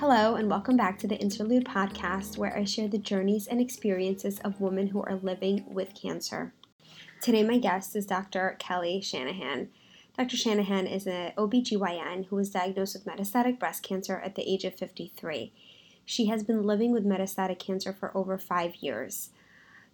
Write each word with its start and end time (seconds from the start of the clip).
Hello, 0.00 0.34
and 0.34 0.48
welcome 0.48 0.78
back 0.78 0.98
to 1.00 1.06
the 1.06 1.18
Interlude 1.18 1.66
podcast, 1.66 2.38
where 2.38 2.56
I 2.56 2.64
share 2.64 2.88
the 2.88 2.96
journeys 2.96 3.46
and 3.46 3.60
experiences 3.60 4.38
of 4.38 4.58
women 4.58 4.86
who 4.86 5.02
are 5.02 5.20
living 5.22 5.66
with 5.68 5.94
cancer. 5.94 6.54
Today, 7.20 7.42
my 7.42 7.58
guest 7.58 7.94
is 7.94 8.06
Dr. 8.06 8.56
Kelly 8.58 9.02
Shanahan. 9.02 9.68
Dr. 10.16 10.38
Shanahan 10.38 10.86
is 10.86 11.06
an 11.06 11.32
OBGYN 11.36 12.28
who 12.28 12.36
was 12.36 12.48
diagnosed 12.48 12.94
with 12.94 13.04
metastatic 13.04 13.58
breast 13.58 13.82
cancer 13.82 14.18
at 14.24 14.36
the 14.36 14.50
age 14.50 14.64
of 14.64 14.74
53. 14.74 15.52
She 16.06 16.26
has 16.28 16.44
been 16.44 16.62
living 16.62 16.92
with 16.92 17.04
metastatic 17.04 17.58
cancer 17.58 17.92
for 17.92 18.10
over 18.16 18.38
five 18.38 18.76
years. 18.76 19.28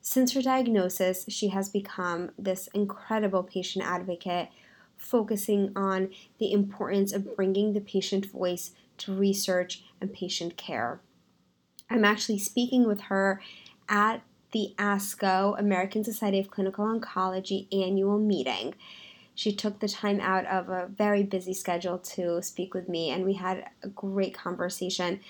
Since 0.03 0.35
her 0.35 0.43
diagnosis, 0.43 1.25
she 1.29 1.49
has 1.49 1.69
become 1.69 2.31
this 2.39 2.69
incredible 2.69 3.43
patient 3.43 3.85
advocate, 3.85 4.51
focusing 4.97 5.73
on 5.75 6.11
the 6.39 6.53
importance 6.53 7.13
of 7.13 7.35
bringing 7.35 7.73
the 7.73 7.81
patient 7.81 8.27
voice 8.27 8.71
to 8.99 9.15
research 9.15 9.85
and 10.01 10.13
patient 10.13 10.57
care. 10.57 11.01
I'm 11.89 12.05
actually 12.05 12.39
speaking 12.39 12.87
with 12.87 13.03
her 13.03 13.41
at 13.89 14.23
the 14.53 14.75
ASCO, 14.79 15.59
American 15.59 16.03
Society 16.03 16.39
of 16.39 16.51
Clinical 16.51 16.85
Oncology 16.85 17.67
annual 17.73 18.19
meeting. 18.19 18.75
She 19.35 19.53
took 19.53 19.81
the 19.81 19.89
time 19.89 20.19
out 20.21 20.47
of 20.47 20.69
a 20.69 20.89
very 20.89 21.23
busy 21.23 21.53
schedule 21.53 21.99
to 21.99 22.43
speak 22.43 22.73
with 22.73 22.89
me, 22.89 23.11
and 23.11 23.25
we 23.25 23.35
had 23.35 23.67
a 23.83 23.89
great 23.89 24.35
conversation. 24.35 25.21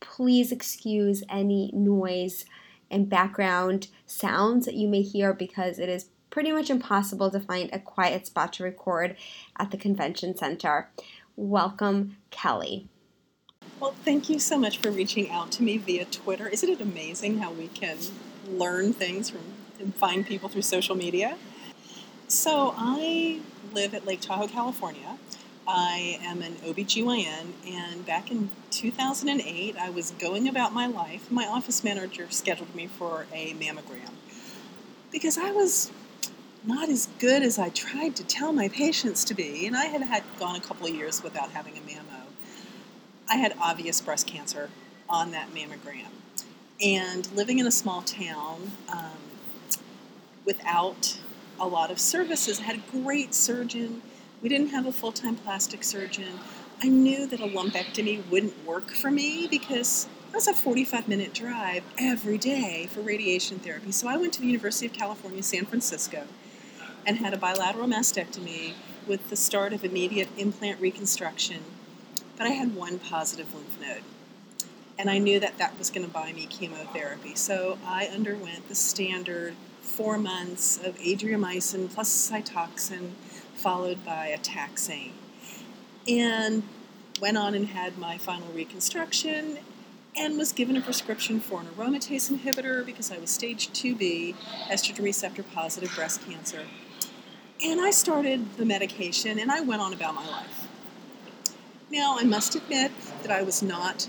Please 0.00 0.50
excuse 0.50 1.22
any 1.28 1.70
noise 1.72 2.44
and 2.90 3.08
background 3.08 3.88
sounds 4.06 4.66
that 4.66 4.74
you 4.74 4.88
may 4.88 5.02
hear 5.02 5.32
because 5.32 5.78
it 5.78 5.88
is 5.88 6.06
pretty 6.30 6.50
much 6.50 6.68
impossible 6.68 7.30
to 7.30 7.38
find 7.38 7.70
a 7.72 7.78
quiet 7.78 8.26
spot 8.26 8.52
to 8.54 8.64
record 8.64 9.16
at 9.56 9.70
the 9.70 9.76
convention 9.76 10.36
center. 10.36 10.90
Welcome, 11.36 12.16
Kelly. 12.30 12.88
Well, 13.80 13.94
thank 14.04 14.30
you 14.30 14.38
so 14.38 14.56
much 14.56 14.78
for 14.78 14.90
reaching 14.90 15.30
out 15.30 15.50
to 15.52 15.62
me 15.62 15.78
via 15.78 16.04
Twitter. 16.04 16.48
Isn't 16.48 16.68
it 16.68 16.80
amazing 16.80 17.38
how 17.38 17.52
we 17.52 17.68
can 17.68 17.98
learn 18.48 18.92
things 18.92 19.30
from 19.30 19.40
and 19.80 19.94
find 19.94 20.24
people 20.24 20.48
through 20.48 20.62
social 20.62 20.94
media? 20.94 21.36
So, 22.28 22.74
I 22.78 23.40
live 23.72 23.92
at 23.92 24.06
Lake 24.06 24.20
Tahoe, 24.20 24.46
California. 24.46 25.18
I 25.66 26.18
am 26.22 26.40
an 26.42 26.54
OBGYN, 26.56 27.46
and 27.66 28.06
back 28.06 28.30
in 28.30 28.50
2008, 28.70 29.76
I 29.76 29.90
was 29.90 30.12
going 30.12 30.46
about 30.46 30.72
my 30.72 30.86
life. 30.86 31.30
My 31.30 31.46
office 31.46 31.82
manager 31.82 32.26
scheduled 32.30 32.74
me 32.74 32.86
for 32.86 33.26
a 33.32 33.54
mammogram 33.54 34.12
because 35.10 35.36
I 35.36 35.50
was 35.50 35.90
not 36.64 36.88
as 36.88 37.08
good 37.18 37.42
as 37.42 37.58
I 37.58 37.70
tried 37.70 38.14
to 38.16 38.24
tell 38.24 38.52
my 38.52 38.68
patients 38.68 39.24
to 39.24 39.34
be, 39.34 39.66
and 39.66 39.76
I 39.76 39.86
had 39.86 40.02
had 40.02 40.22
gone 40.38 40.54
a 40.54 40.60
couple 40.60 40.86
of 40.86 40.94
years 40.94 41.22
without 41.22 41.50
having 41.50 41.76
a 41.76 41.80
mammo. 41.80 42.13
I 43.28 43.36
had 43.36 43.54
obvious 43.60 44.00
breast 44.00 44.26
cancer 44.26 44.70
on 45.08 45.30
that 45.30 45.52
mammogram. 45.54 46.08
And 46.82 47.30
living 47.32 47.58
in 47.58 47.66
a 47.66 47.70
small 47.70 48.02
town 48.02 48.72
um, 48.92 49.18
without 50.44 51.18
a 51.58 51.66
lot 51.66 51.90
of 51.90 51.98
services, 51.98 52.60
I 52.60 52.64
had 52.64 52.76
a 52.76 52.90
great 52.90 53.34
surgeon. 53.34 54.02
We 54.42 54.48
didn't 54.48 54.68
have 54.68 54.86
a 54.86 54.92
full 54.92 55.12
time 55.12 55.36
plastic 55.36 55.84
surgeon. 55.84 56.38
I 56.82 56.88
knew 56.88 57.26
that 57.26 57.40
a 57.40 57.46
lumpectomy 57.46 58.28
wouldn't 58.28 58.66
work 58.66 58.90
for 58.90 59.10
me 59.10 59.46
because 59.48 60.06
that 60.26 60.34
was 60.34 60.48
a 60.48 60.52
45 60.54 61.08
minute 61.08 61.32
drive 61.32 61.84
every 61.96 62.36
day 62.36 62.88
for 62.90 63.00
radiation 63.00 63.58
therapy. 63.60 63.92
So 63.92 64.08
I 64.08 64.16
went 64.16 64.32
to 64.34 64.40
the 64.40 64.46
University 64.46 64.86
of 64.86 64.92
California, 64.92 65.42
San 65.42 65.64
Francisco, 65.64 66.24
and 67.06 67.18
had 67.18 67.32
a 67.32 67.38
bilateral 67.38 67.86
mastectomy 67.86 68.72
with 69.06 69.30
the 69.30 69.36
start 69.36 69.72
of 69.72 69.84
immediate 69.84 70.28
implant 70.36 70.80
reconstruction 70.80 71.62
but 72.36 72.46
I 72.46 72.50
had 72.50 72.74
one 72.74 72.98
positive 72.98 73.54
lymph 73.54 73.80
node. 73.80 74.02
And 74.98 75.10
I 75.10 75.18
knew 75.18 75.40
that 75.40 75.58
that 75.58 75.78
was 75.78 75.90
going 75.90 76.06
to 76.06 76.12
buy 76.12 76.32
me 76.32 76.46
chemotherapy. 76.46 77.34
So 77.34 77.78
I 77.84 78.06
underwent 78.06 78.68
the 78.68 78.74
standard 78.74 79.54
four 79.80 80.18
months 80.18 80.78
of 80.78 80.96
adriamycin 80.98 81.92
plus 81.92 82.30
Cytoxan, 82.30 83.10
followed 83.54 84.04
by 84.04 84.26
a 84.26 84.38
taxane. 84.38 85.12
And 86.08 86.62
went 87.20 87.36
on 87.36 87.54
and 87.54 87.68
had 87.68 87.98
my 87.98 88.18
final 88.18 88.48
reconstruction 88.48 89.58
and 90.16 90.38
was 90.38 90.52
given 90.52 90.76
a 90.76 90.80
prescription 90.80 91.40
for 91.40 91.60
an 91.60 91.66
aromatase 91.66 92.30
inhibitor 92.30 92.84
because 92.84 93.10
I 93.10 93.18
was 93.18 93.30
stage 93.30 93.70
2B 93.70 94.34
estrogen 94.68 95.04
receptor 95.04 95.42
positive 95.42 95.92
breast 95.94 96.24
cancer. 96.26 96.62
And 97.64 97.80
I 97.80 97.90
started 97.90 98.56
the 98.56 98.64
medication 98.64 99.38
and 99.38 99.50
I 99.50 99.60
went 99.60 99.80
on 99.80 99.92
about 99.92 100.14
my 100.14 100.26
life. 100.28 100.63
Now, 101.94 102.18
I 102.18 102.24
must 102.24 102.56
admit 102.56 102.90
that 103.22 103.30
I 103.30 103.44
was 103.44 103.62
not 103.62 104.08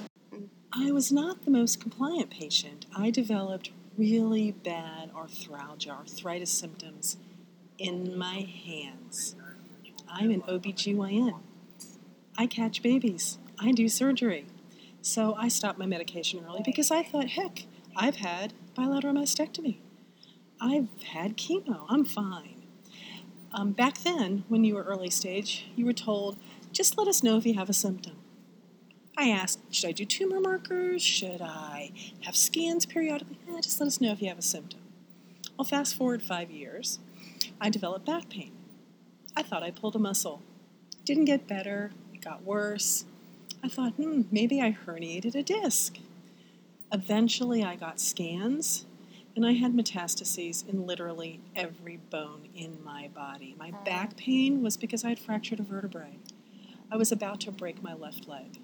I 0.73 0.91
was 0.91 1.12
not 1.12 1.46
the 1.46 1.51
most 1.51 1.79
compliant 1.79 2.31
patient. 2.31 2.88
I 2.97 3.12
developed 3.12 3.69
really 3.96 4.51
bad 4.51 5.13
arthralgia, 5.13 5.91
arthritis 5.91 6.50
symptoms 6.50 7.18
in 7.78 8.18
my 8.18 8.40
hands. 8.66 9.35
I'm 10.09 10.31
an 10.31 10.41
OBGYN. 10.41 11.40
I 12.35 12.47
catch 12.47 12.81
babies. 12.81 13.38
I 13.59 13.72
do 13.72 13.88
surgery. 13.88 14.47
So 15.03 15.35
I 15.35 15.47
stopped 15.47 15.78
my 15.78 15.85
medication 15.85 16.44
early 16.44 16.63
because 16.66 16.90
I 16.90 17.03
thought, 17.03 17.29
heck, 17.29 17.66
I've 17.96 18.16
had 18.16 18.53
bilateral 18.73 19.13
mastectomy. 19.13 19.78
I've 20.59 20.90
had 21.13 21.38
chemo. 21.38 21.85
I'm 21.88 22.03
fine. 22.03 22.63
Um, 23.53 23.73
back 23.73 24.00
then, 24.00 24.44
when 24.50 24.63
you 24.63 24.73
were 24.73 24.84
early 24.84 25.12
stage, 25.12 25.67
you 25.75 25.85
were 25.85 25.94
told 25.94 26.38
just 26.75 26.97
let 26.97 27.08
us 27.08 27.24
know 27.24 27.38
if 27.38 27.46
you 27.46 27.53
have 27.53 27.69
a 27.69 27.74
symptom. 27.74 28.18
I 29.18 29.30
asked, 29.30 29.59
should 29.74 29.88
I 29.88 29.91
do 29.94 30.03
tumor 30.03 30.41
markers? 30.41 31.02
Should 31.02 31.41
I 31.41 31.94
have 32.25 32.36
scans 32.36 32.86
periodically? 32.86 33.38
Eh, 33.50 33.62
just 33.62 33.80
let 33.80 33.88
us 33.88 34.02
know 34.02 34.12
if 34.12 34.22
you 34.22 34.28
have 34.28 34.38
a 34.38 34.44
symptom. 34.44 34.81
Well, 35.58 35.64
fast 35.64 35.96
forward 35.96 36.22
five 36.22 36.52
years, 36.52 37.00
I 37.62 37.69
developed 37.69 38.06
back 38.06 38.28
pain. 38.30 38.52
I 39.38 39.41
thought 39.41 39.64
I 39.64 39.72
pulled 39.72 39.96
a 39.96 40.00
muscle. 40.00 40.41
Didn't 41.06 41.25
get 41.25 41.47
better, 41.47 41.91
it 42.14 42.19
got 42.19 42.44
worse. 42.44 43.06
I 43.64 43.69
thought, 43.69 43.94
hmm, 43.94 44.24
maybe 44.30 44.62
I 44.62 44.78
herniated 44.85 45.34
a 45.34 45.44
disc. 45.44 45.97
Eventually, 46.91 47.64
I 47.64 47.78
got 47.78 48.02
scans, 48.02 48.85
and 49.34 49.46
I 49.46 49.53
had 49.53 49.74
metastases 49.74 50.68
in 50.68 50.85
literally 50.85 51.40
every 51.56 51.97
bone 52.09 52.50
in 52.53 52.84
my 52.84 53.08
body. 53.16 53.56
My 53.58 53.72
back 53.85 54.18
pain 54.18 54.62
was 54.62 54.75
because 54.75 55.06
I 55.06 55.09
had 55.09 55.19
fractured 55.19 55.62
a 55.62 55.64
vertebrae. 55.64 56.18
I 56.91 56.97
was 56.97 57.12
about 57.12 57.41
to 57.41 57.51
break 57.51 57.81
my 57.84 57.94
left 57.94 58.28
leg. 58.28 58.59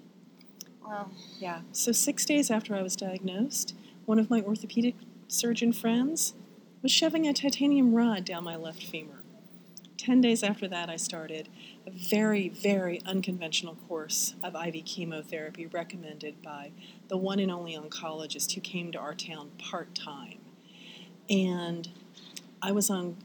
Wow. 0.84 1.10
Yeah. 1.38 1.60
So, 1.72 1.92
six 1.92 2.24
days 2.24 2.50
after 2.50 2.74
I 2.74 2.82
was 2.82 2.96
diagnosed, 2.96 3.74
one 4.04 4.18
of 4.18 4.30
my 4.30 4.40
orthopedic 4.40 4.94
surgeon 5.28 5.72
friends 5.72 6.34
was 6.82 6.90
shoving 6.90 7.26
a 7.26 7.32
titanium 7.32 7.94
rod 7.94 8.24
down 8.24 8.44
my 8.44 8.56
left 8.56 8.82
femur. 8.82 9.22
Ten 9.96 10.20
days 10.20 10.42
after 10.42 10.66
that, 10.66 10.90
I 10.90 10.96
started 10.96 11.48
a 11.86 11.90
very, 11.90 12.48
very 12.48 13.00
unconventional 13.06 13.76
course 13.88 14.34
of 14.42 14.56
IV 14.56 14.84
chemotherapy 14.84 15.66
recommended 15.66 16.42
by 16.42 16.72
the 17.06 17.16
one 17.16 17.38
and 17.38 17.52
only 17.52 17.76
oncologist 17.76 18.52
who 18.52 18.60
came 18.60 18.90
to 18.92 18.98
our 18.98 19.14
town 19.14 19.52
part 19.58 19.94
time. 19.94 20.38
And 21.30 21.88
I 22.60 22.72
was 22.72 22.90
on 22.90 23.16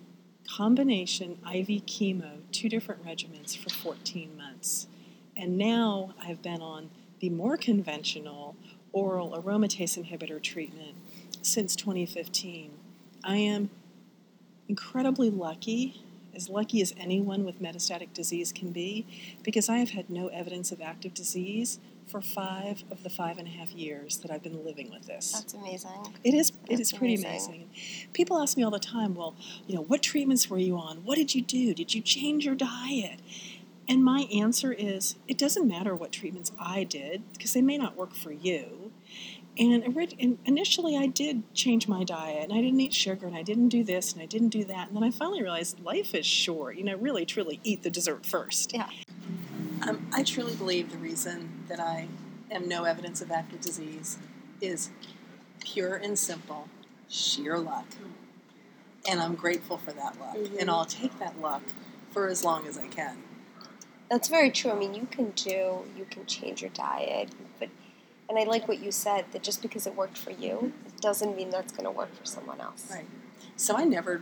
combination 0.49 1.37
IV 1.45 1.85
chemo, 1.85 2.39
two 2.51 2.69
different 2.69 3.05
regimens 3.05 3.57
for 3.57 3.69
14 3.69 4.35
months. 4.37 4.87
And 5.35 5.57
now 5.57 6.13
I've 6.21 6.41
been 6.41 6.61
on 6.61 6.89
the 7.19 7.29
more 7.29 7.57
conventional 7.57 8.55
oral 8.91 9.31
aromatase 9.31 10.01
inhibitor 10.01 10.41
treatment 10.41 10.95
since 11.41 11.75
2015. 11.75 12.71
I 13.23 13.37
am 13.37 13.69
incredibly 14.67 15.29
lucky, 15.29 16.01
as 16.35 16.49
lucky 16.49 16.81
as 16.81 16.93
anyone 16.97 17.45
with 17.45 17.61
metastatic 17.61 18.13
disease 18.13 18.51
can 18.51 18.71
be, 18.71 19.05
because 19.43 19.69
I 19.69 19.77
have 19.77 19.91
had 19.91 20.09
no 20.09 20.27
evidence 20.27 20.71
of 20.71 20.81
active 20.81 21.13
disease 21.13 21.79
for 22.07 22.21
five 22.21 22.83
of 22.89 23.03
the 23.03 23.09
five 23.09 23.37
and 23.37 23.47
a 23.47 23.51
half 23.51 23.71
years 23.71 24.17
that 24.17 24.31
I've 24.31 24.43
been 24.43 24.63
living 24.65 24.91
with 24.91 25.05
this. 25.05 25.31
That's 25.31 25.53
amazing. 25.53 26.15
It 26.23 26.33
is. 26.33 26.51
That's 26.51 26.71
it 26.71 26.79
is 26.79 26.93
pretty 26.93 27.15
amazing. 27.15 27.67
amazing. 27.73 28.09
People 28.13 28.39
ask 28.39 28.57
me 28.57 28.63
all 28.63 28.71
the 28.71 28.79
time, 28.79 29.15
"Well, 29.15 29.35
you 29.67 29.75
know, 29.75 29.81
what 29.81 30.01
treatments 30.01 30.49
were 30.49 30.59
you 30.59 30.77
on? 30.77 30.97
What 31.03 31.15
did 31.15 31.35
you 31.35 31.41
do? 31.41 31.73
Did 31.73 31.93
you 31.93 32.01
change 32.01 32.45
your 32.45 32.55
diet?" 32.55 33.19
And 33.89 34.03
my 34.03 34.27
answer 34.33 34.73
is, 34.73 35.15
it 35.29 35.37
doesn't 35.37 35.65
matter 35.65 35.95
what 35.95 36.11
treatments 36.11 36.51
I 36.59 36.83
did 36.83 37.23
because 37.31 37.53
they 37.53 37.61
may 37.61 37.77
not 37.77 37.95
work 37.95 38.13
for 38.13 38.33
you. 38.33 38.91
And 39.59 39.83
initially, 40.45 40.95
I 40.95 41.07
did 41.07 41.41
change 41.55 41.87
my 41.87 42.03
diet, 42.03 42.43
and 42.43 42.53
I 42.53 42.61
didn't 42.61 42.79
eat 42.79 42.93
sugar, 42.93 43.25
and 43.25 43.35
I 43.35 43.41
didn't 43.41 43.69
do 43.69 43.83
this, 43.83 44.13
and 44.13 44.21
I 44.21 44.27
didn't 44.27 44.49
do 44.49 44.63
that. 44.65 44.87
And 44.87 44.95
then 44.95 45.03
I 45.03 45.09
finally 45.09 45.41
realized 45.41 45.79
life 45.79 46.13
is 46.13 46.27
short. 46.27 46.77
You 46.77 46.83
know, 46.83 46.95
really, 46.95 47.25
truly 47.25 47.59
eat 47.63 47.81
the 47.81 47.89
dessert 47.89 48.23
first. 48.23 48.73
Yeah. 48.73 48.89
Um, 49.81 50.07
I 50.13 50.23
truly 50.23 50.55
believe 50.55 50.91
the 50.91 50.97
reason 50.97 51.63
that 51.67 51.79
I 51.79 52.07
am 52.49 52.67
no 52.67 52.85
evidence 52.85 53.21
of 53.21 53.31
active 53.31 53.61
disease 53.61 54.17
is 54.61 54.89
pure 55.59 55.95
and 55.95 56.17
simple 56.17 56.69
sheer 57.09 57.57
luck. 57.57 57.85
And 59.09 59.19
I'm 59.19 59.35
grateful 59.35 59.77
for 59.77 59.91
that 59.91 60.19
luck. 60.19 60.35
Mm-hmm. 60.35 60.57
And 60.59 60.69
I'll 60.69 60.85
take 60.85 61.17
that 61.19 61.39
luck 61.39 61.63
for 62.11 62.27
as 62.27 62.43
long 62.43 62.67
as 62.67 62.77
I 62.77 62.87
can. 62.87 63.17
That's 64.09 64.27
very 64.27 64.51
true. 64.51 64.71
I 64.71 64.75
mean, 64.75 64.93
you 64.93 65.07
can 65.11 65.31
do, 65.31 65.83
you 65.97 66.05
can 66.09 66.25
change 66.25 66.61
your 66.61 66.71
diet, 66.71 67.29
but 67.59 67.69
And 68.29 68.37
I 68.37 68.43
like 68.43 68.67
what 68.67 68.83
you 68.83 68.91
said 68.91 69.25
that 69.31 69.43
just 69.43 69.61
because 69.61 69.87
it 69.87 69.95
worked 69.95 70.17
for 70.17 70.31
you, 70.31 70.73
it 70.85 71.01
doesn't 71.01 71.35
mean 71.35 71.49
that's 71.49 71.71
going 71.71 71.85
to 71.85 71.91
work 71.91 72.13
for 72.13 72.25
someone 72.25 72.59
else. 72.59 72.89
Right. 72.91 73.05
So 73.55 73.75
I 73.75 73.85
never, 73.85 74.21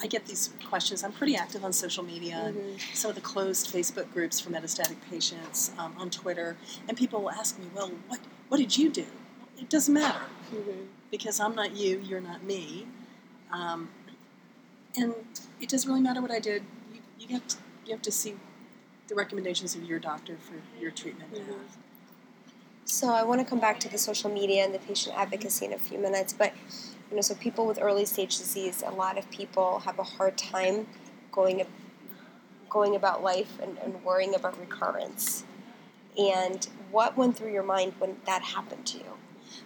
I 0.00 0.06
get 0.06 0.26
these 0.26 0.50
questions. 0.68 1.02
I'm 1.02 1.12
pretty 1.12 1.34
active 1.36 1.64
on 1.64 1.72
social 1.72 2.04
media 2.04 2.36
and 2.36 2.56
Mhm. 2.56 2.94
some 2.94 3.08
of 3.08 3.14
the 3.16 3.20
closed 3.20 3.66
Facebook 3.72 4.12
groups 4.12 4.38
for 4.38 4.50
metastatic 4.50 4.96
patients 5.10 5.72
um, 5.78 5.94
on 5.98 6.08
Twitter, 6.10 6.56
and 6.86 6.96
people 6.96 7.20
will 7.22 7.30
ask 7.32 7.58
me, 7.58 7.66
"Well, 7.74 7.90
what 8.08 8.20
what 8.48 8.58
did 8.58 8.76
you 8.76 8.88
do?" 8.90 9.06
It 9.58 9.68
doesn't 9.68 9.92
matter 9.92 10.24
Mhm. 10.52 10.86
because 11.10 11.40
I'm 11.40 11.54
not 11.54 11.74
you, 11.76 11.98
you're 12.00 12.20
not 12.20 12.44
me, 12.44 12.86
um, 13.50 13.88
and 14.96 15.14
it 15.60 15.68
doesn't 15.68 15.88
really 15.88 16.00
matter 16.02 16.22
what 16.22 16.30
I 16.30 16.38
did. 16.38 16.62
You, 16.92 17.00
you 17.18 17.28
have 17.34 17.46
to, 17.48 17.56
you 17.86 17.92
have 17.92 18.02
to 18.02 18.12
see 18.12 18.36
the 19.08 19.14
recommendations 19.16 19.74
of 19.74 19.82
your 19.84 19.98
doctor 19.98 20.36
for 20.36 20.54
your 20.80 20.90
treatment 20.92 21.32
Mhm. 21.34 21.58
So 22.84 23.08
I 23.10 23.22
want 23.22 23.40
to 23.40 23.44
come 23.44 23.58
back 23.60 23.78
to 23.80 23.88
the 23.88 23.98
social 23.98 24.30
media 24.30 24.64
and 24.64 24.72
the 24.72 24.78
patient 24.78 25.14
advocacy 25.16 25.66
in 25.66 25.72
a 25.74 25.78
few 25.78 25.98
minutes, 25.98 26.32
but 26.32 26.54
you 27.10 27.16
know, 27.16 27.22
so 27.22 27.34
people 27.34 27.66
with 27.66 27.80
early 27.80 28.04
stage 28.04 28.38
disease, 28.38 28.82
a 28.86 28.90
lot 28.90 29.18
of 29.18 29.30
people 29.30 29.80
have 29.80 29.98
a 29.98 30.02
hard 30.04 30.36
time 30.36 30.86
going 31.32 31.64
going 32.68 32.94
about 32.94 33.22
life 33.22 33.58
and, 33.62 33.78
and 33.78 34.04
worrying 34.04 34.34
about 34.34 34.58
recurrence. 34.60 35.44
And 36.18 36.66
what 36.90 37.16
went 37.16 37.36
through 37.36 37.52
your 37.52 37.62
mind 37.62 37.94
when 37.98 38.16
that 38.26 38.42
happened 38.42 38.86
to 38.86 38.98
you? 38.98 39.04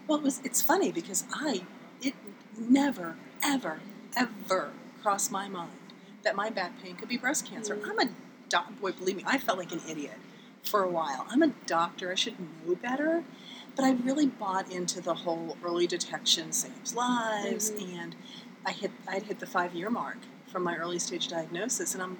Well, 0.07 0.19
it 0.19 0.25
was, 0.25 0.41
it's 0.45 0.63
funny 0.63 0.93
because 0.93 1.25
I, 1.33 1.63
it 2.01 2.15
never, 2.57 3.17
ever, 3.43 3.81
ever 4.17 4.71
crossed 5.03 5.33
my 5.33 5.49
mind 5.49 5.71
that 6.23 6.37
my 6.37 6.51
back 6.51 6.81
pain 6.83 6.95
could 6.95 7.09
be 7.09 7.17
breast 7.17 7.47
cancer. 7.47 7.75
Mhm. 7.75 7.91
I'm 7.91 7.99
a 7.99 8.11
doc- 8.49 8.81
boy, 8.81 8.93
believe 8.93 9.17
me, 9.17 9.25
I 9.27 9.39
felt 9.39 9.59
like 9.59 9.73
an 9.73 9.81
idiot 9.89 10.19
for 10.63 10.83
a 10.85 10.89
while. 10.89 11.27
I'm 11.29 11.43
a 11.43 11.49
doctor, 11.67 12.13
I 12.13 12.15
should 12.15 12.39
know 12.39 12.75
better. 12.77 13.25
But 13.75 13.85
I 13.85 13.93
really 13.93 14.27
bought 14.27 14.71
into 14.71 15.01
the 15.01 15.15
whole 15.15 15.57
early 15.65 15.87
detection 15.87 16.53
saves 16.53 16.95
lives, 16.95 17.71
Mhm. 17.71 17.99
and 18.01 18.17
I 18.67 18.73
hit, 18.73 18.91
I'd 19.09 19.23
hit 19.25 19.39
the 19.41 19.47
five 19.47 19.75
year 19.75 19.91
mark 19.91 20.19
from 20.47 20.63
my 20.63 20.77
early 20.77 20.99
stage 20.99 21.29
diagnosis, 21.29 21.95
and 21.95 22.03
I'm 22.03 22.19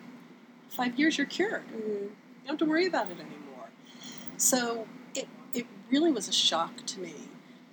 five 0.71 0.99
years, 0.99 1.19
you're 1.19 1.27
cured. 1.27 1.67
Mm-hmm. 1.69 1.89
You 1.89 2.11
don't 2.47 2.49
have 2.49 2.59
to 2.59 2.65
worry 2.65 2.87
about 2.87 3.11
it 3.11 3.19
anymore. 3.21 3.69
So 4.39 4.87
it, 5.15 5.29
it 5.53 5.67
really 5.91 6.11
was 6.11 6.29
a 6.29 6.33
shock 6.33 6.85
to 6.87 7.01
me 7.01 7.15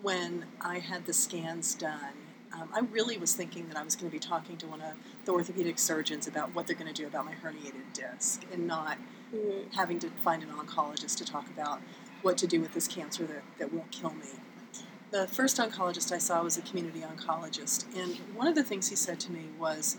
when 0.01 0.45
I 0.61 0.79
had 0.79 1.05
the 1.05 1.13
scans 1.13 1.73
done. 1.73 2.13
Um, 2.51 2.67
I 2.73 2.79
really 2.79 3.17
was 3.17 3.33
thinking 3.35 3.67
that 3.69 3.77
I 3.77 3.83
was 3.83 3.95
going 3.95 4.09
to 4.09 4.13
be 4.13 4.19
talking 4.19 4.57
to 4.57 4.67
one 4.67 4.81
of 4.81 4.93
the 5.25 5.31
orthopedic 5.31 5.79
surgeons 5.79 6.27
about 6.27 6.53
what 6.53 6.67
they're 6.67 6.75
going 6.75 6.93
to 6.93 7.01
do 7.01 7.07
about 7.07 7.25
my 7.25 7.33
herniated 7.35 7.93
disc 7.93 8.43
and 8.51 8.67
not 8.67 8.97
Mm-hmm. 9.33 9.69
having 9.77 9.99
to 9.99 10.09
find 10.23 10.41
an 10.41 10.49
oncologist 10.49 11.17
to 11.17 11.23
talk 11.23 11.47
about 11.49 11.79
what 12.21 12.37
to 12.39 12.47
do 12.47 12.61
with 12.61 12.73
this 12.73 12.87
cancer 12.87 13.25
that, 13.25 13.43
that 13.57 13.73
won't 13.73 13.91
kill 13.91 14.11
me. 14.11 14.27
The 15.11 15.27
first 15.27 15.57
oncologist 15.57 16.11
I 16.11 16.19
saw 16.19 16.43
was 16.43 16.57
a 16.57 16.61
community 16.61 17.01
oncologist, 17.01 17.85
and 17.97 18.15
one 18.35 18.47
of 18.47 18.55
the 18.55 18.63
things 18.63 18.89
he 18.89 18.95
said 18.95 19.19
to 19.21 19.31
me 19.31 19.45
was, 19.57 19.97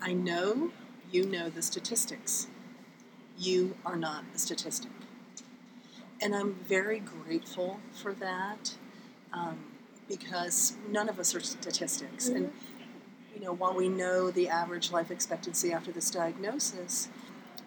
I 0.00 0.12
know 0.12 0.70
you 1.10 1.26
know 1.26 1.48
the 1.48 1.62
statistics. 1.62 2.48
You 3.38 3.76
are 3.84 3.96
not 3.96 4.24
a 4.34 4.38
statistic. 4.38 4.90
And 6.20 6.34
I'm 6.34 6.54
very 6.54 7.00
grateful 7.00 7.80
for 7.92 8.12
that 8.14 8.74
um, 9.32 9.58
because 10.08 10.76
none 10.88 11.08
of 11.08 11.18
us 11.18 11.34
are 11.34 11.40
statistics. 11.40 12.28
And, 12.28 12.52
you 13.34 13.40
know, 13.40 13.52
while 13.52 13.74
we 13.74 13.88
know 13.88 14.30
the 14.30 14.48
average 14.48 14.92
life 14.92 15.10
expectancy 15.10 15.72
after 15.72 15.90
this 15.90 16.10
diagnosis, 16.10 17.08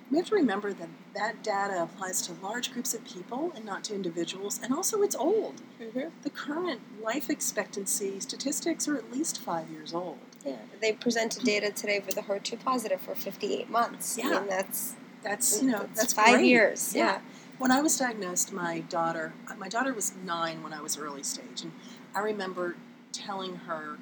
we 0.09 0.17
have 0.17 0.27
to 0.27 0.35
remember 0.35 0.71
that 0.73 0.89
that 1.15 1.43
data 1.43 1.81
applies 1.83 2.21
to 2.23 2.33
large 2.41 2.71
groups 2.73 2.93
of 2.93 3.03
people 3.03 3.51
and 3.55 3.65
not 3.65 3.83
to 3.85 3.95
individuals, 3.95 4.59
and 4.63 4.73
also 4.73 5.01
it's 5.01 5.15
old. 5.15 5.61
Mm-hmm. 5.81 6.09
The 6.23 6.29
current 6.29 6.81
life 7.03 7.29
expectancy 7.29 8.19
statistics 8.19 8.87
are 8.87 8.95
at 8.97 9.11
least 9.11 9.39
five 9.41 9.69
years 9.69 9.93
old. 9.93 10.17
Yeah, 10.45 10.55
they 10.81 10.93
presented 10.93 11.43
data 11.43 11.71
today 11.71 11.99
for 11.99 12.13
the 12.13 12.21
HER2 12.21 12.63
positive 12.63 13.01
for 13.01 13.15
58 13.15 13.69
months. 13.69 14.17
I 14.17 14.21
Yeah. 14.29 14.39
mean, 14.39 14.49
that's 14.49 14.95
That's 15.23 15.61
you 15.61 15.69
know 15.71 15.79
that's, 15.79 15.99
that's 15.99 16.13
five 16.13 16.35
great. 16.35 16.45
years. 16.45 16.93
Yeah. 16.95 17.19
When 17.57 17.71
I 17.71 17.81
was 17.81 17.97
diagnosed, 17.97 18.53
my 18.53 18.81
daughter 18.81 19.33
my 19.57 19.67
daughter 19.67 19.93
was 19.93 20.13
nine 20.23 20.61
when 20.63 20.73
I 20.73 20.81
was 20.81 20.97
early 20.97 21.23
stage, 21.23 21.63
and 21.63 21.71
I 22.15 22.19
remember 22.19 22.75
telling 23.11 23.55
her, 23.55 23.97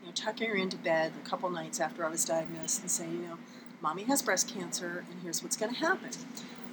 you 0.00 0.06
know, 0.06 0.12
tucking 0.14 0.48
her 0.48 0.54
into 0.54 0.76
bed 0.76 1.12
a 1.22 1.28
couple 1.28 1.50
nights 1.50 1.80
after 1.80 2.04
I 2.06 2.08
was 2.08 2.24
diagnosed 2.24 2.80
and 2.82 2.90
saying, 2.90 3.12
you 3.12 3.28
know, 3.28 3.38
mommy 3.80 4.04
has 4.04 4.22
breast 4.22 4.52
cancer, 4.52 5.04
and 5.10 5.22
here's 5.22 5.42
what's 5.42 5.56
going 5.56 5.72
to 5.72 5.78
happen. 5.78 6.10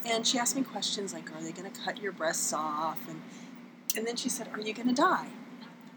And 0.05 0.25
she 0.25 0.37
asked 0.37 0.55
me 0.55 0.63
questions 0.63 1.13
like, 1.13 1.31
are 1.35 1.41
they 1.41 1.51
going 1.51 1.69
to 1.69 1.79
cut 1.81 2.01
your 2.01 2.11
breasts 2.11 2.53
off? 2.53 2.99
And 3.09 3.21
and 3.95 4.05
then 4.05 4.15
she 4.15 4.29
said, 4.29 4.49
are 4.53 4.61
you 4.61 4.73
going 4.73 4.89
to 4.89 4.93
die? 4.93 5.27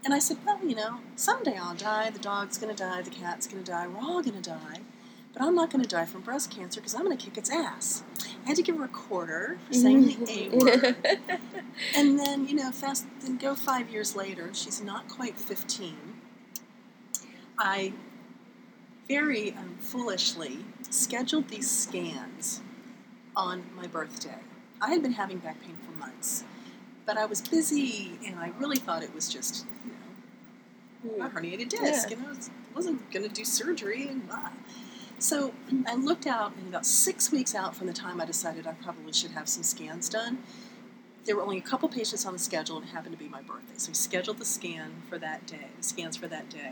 And 0.03 0.13
I 0.13 0.19
said, 0.19 0.37
well, 0.45 0.59
you 0.65 0.75
know, 0.75 0.99
someday 1.15 1.55
I'll 1.55 1.75
die. 1.75 2.09
The 2.09 2.19
dog's 2.19 2.57
going 2.57 2.75
to 2.75 2.83
die. 2.83 3.01
The 3.03 3.11
cat's 3.11 3.45
going 3.45 3.63
to 3.63 3.71
die. 3.71 3.87
We're 3.87 4.01
all 4.01 4.23
going 4.23 4.41
to 4.41 4.49
die. 4.49 4.79
But 5.33 5.43
I'm 5.43 5.55
not 5.55 5.69
going 5.69 5.83
to 5.83 5.87
die 5.87 6.05
from 6.05 6.21
breast 6.21 6.49
cancer 6.49 6.81
because 6.81 6.95
I'm 6.95 7.05
going 7.05 7.17
to 7.17 7.23
kick 7.23 7.37
its 7.37 7.49
ass. 7.49 8.03
I 8.43 8.47
had 8.47 8.55
to 8.57 8.63
give 8.63 8.77
her 8.77 8.85
a 8.85 8.89
quarter 8.89 9.59
for 9.67 9.73
saying 9.73 10.07
the 10.07 10.17
A 10.29 10.49
word. 10.49 10.95
And 11.95 12.19
then, 12.19 12.47
you 12.47 12.55
know, 12.55 12.71
fast 12.71 13.05
then 13.21 13.37
go 13.37 13.55
five 13.55 13.89
years 13.89 14.15
later, 14.15 14.49
she's 14.53 14.81
not 14.81 15.07
quite 15.07 15.37
15. 15.37 15.95
I 17.57 17.93
very 19.11 19.51
um, 19.51 19.75
foolishly 19.81 20.59
scheduled 20.89 21.49
these 21.49 21.69
scans 21.69 22.61
on 23.35 23.61
my 23.75 23.85
birthday. 23.85 24.39
I 24.81 24.91
had 24.91 25.01
been 25.01 25.11
having 25.11 25.39
back 25.39 25.61
pain 25.61 25.77
for 25.85 25.91
months, 25.99 26.45
but 27.05 27.17
I 27.17 27.25
was 27.25 27.41
busy 27.41 28.17
and 28.25 28.39
I 28.39 28.51
really 28.57 28.77
thought 28.77 29.03
it 29.03 29.13
was 29.13 29.27
just, 29.27 29.65
you 31.03 31.17
know, 31.19 31.25
a 31.25 31.29
herniated 31.29 31.67
disc. 31.67 32.09
Yeah. 32.09 32.19
Know, 32.19 32.29
I 32.29 32.73
wasn't 32.73 33.11
going 33.11 33.27
to 33.27 33.33
do 33.33 33.43
surgery 33.43 34.07
and 34.07 34.25
blah. 34.27 34.49
So 35.19 35.53
I 35.87 35.95
looked 35.95 36.25
out, 36.25 36.53
and 36.55 36.69
about 36.69 36.85
six 36.85 37.33
weeks 37.33 37.53
out 37.53 37.75
from 37.75 37.87
the 37.87 37.93
time 37.93 38.21
I 38.21 38.25
decided 38.25 38.65
I 38.65 38.73
probably 38.73 39.11
should 39.11 39.31
have 39.31 39.49
some 39.49 39.63
scans 39.63 40.07
done, 40.07 40.37
there 41.25 41.35
were 41.35 41.43
only 41.43 41.57
a 41.57 41.61
couple 41.61 41.89
patients 41.89 42.25
on 42.25 42.31
the 42.31 42.39
schedule, 42.39 42.77
and 42.77 42.85
it 42.87 42.91
happened 42.91 43.13
to 43.17 43.21
be 43.21 43.29
my 43.29 43.41
birthday. 43.41 43.75
So 43.75 43.89
we 43.89 43.93
scheduled 43.93 44.37
the 44.37 44.45
scan 44.45 45.03
for 45.09 45.17
that 45.19 45.45
day, 45.45 45.67
the 45.77 45.83
scans 45.83 46.15
for 46.15 46.27
that 46.27 46.49
day, 46.49 46.71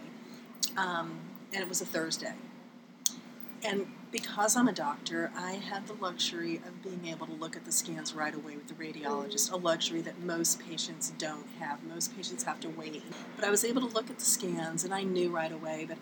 um, 0.77 1.19
and 1.53 1.61
it 1.61 1.69
was 1.69 1.81
a 1.81 1.85
Thursday. 1.85 2.33
And 3.63 3.87
because 4.11 4.55
I'm 4.55 4.67
a 4.67 4.73
doctor, 4.73 5.31
I 5.35 5.53
had 5.53 5.85
the 5.85 5.93
luxury 5.93 6.57
of 6.57 6.81
being 6.81 7.05
able 7.07 7.27
to 7.27 7.33
look 7.33 7.55
at 7.55 7.65
the 7.65 7.71
scans 7.71 8.13
right 8.13 8.33
away 8.33 8.55
with 8.55 8.67
the 8.67 8.73
radiologist, 8.73 9.51
a 9.51 9.57
luxury 9.57 10.01
that 10.01 10.19
most 10.21 10.59
patients 10.59 11.11
don't 11.17 11.45
have. 11.59 11.83
Most 11.83 12.15
patients 12.15 12.43
have 12.43 12.59
to 12.61 12.69
wait. 12.69 13.03
But 13.35 13.45
I 13.45 13.49
was 13.49 13.65
able 13.65 13.81
to 13.81 13.93
look 13.93 14.09
at 14.09 14.17
the 14.17 14.25
scans, 14.25 14.83
and 14.83 14.93
I 14.93 15.03
knew 15.03 15.29
right 15.29 15.51
away 15.51 15.85
that 15.85 15.97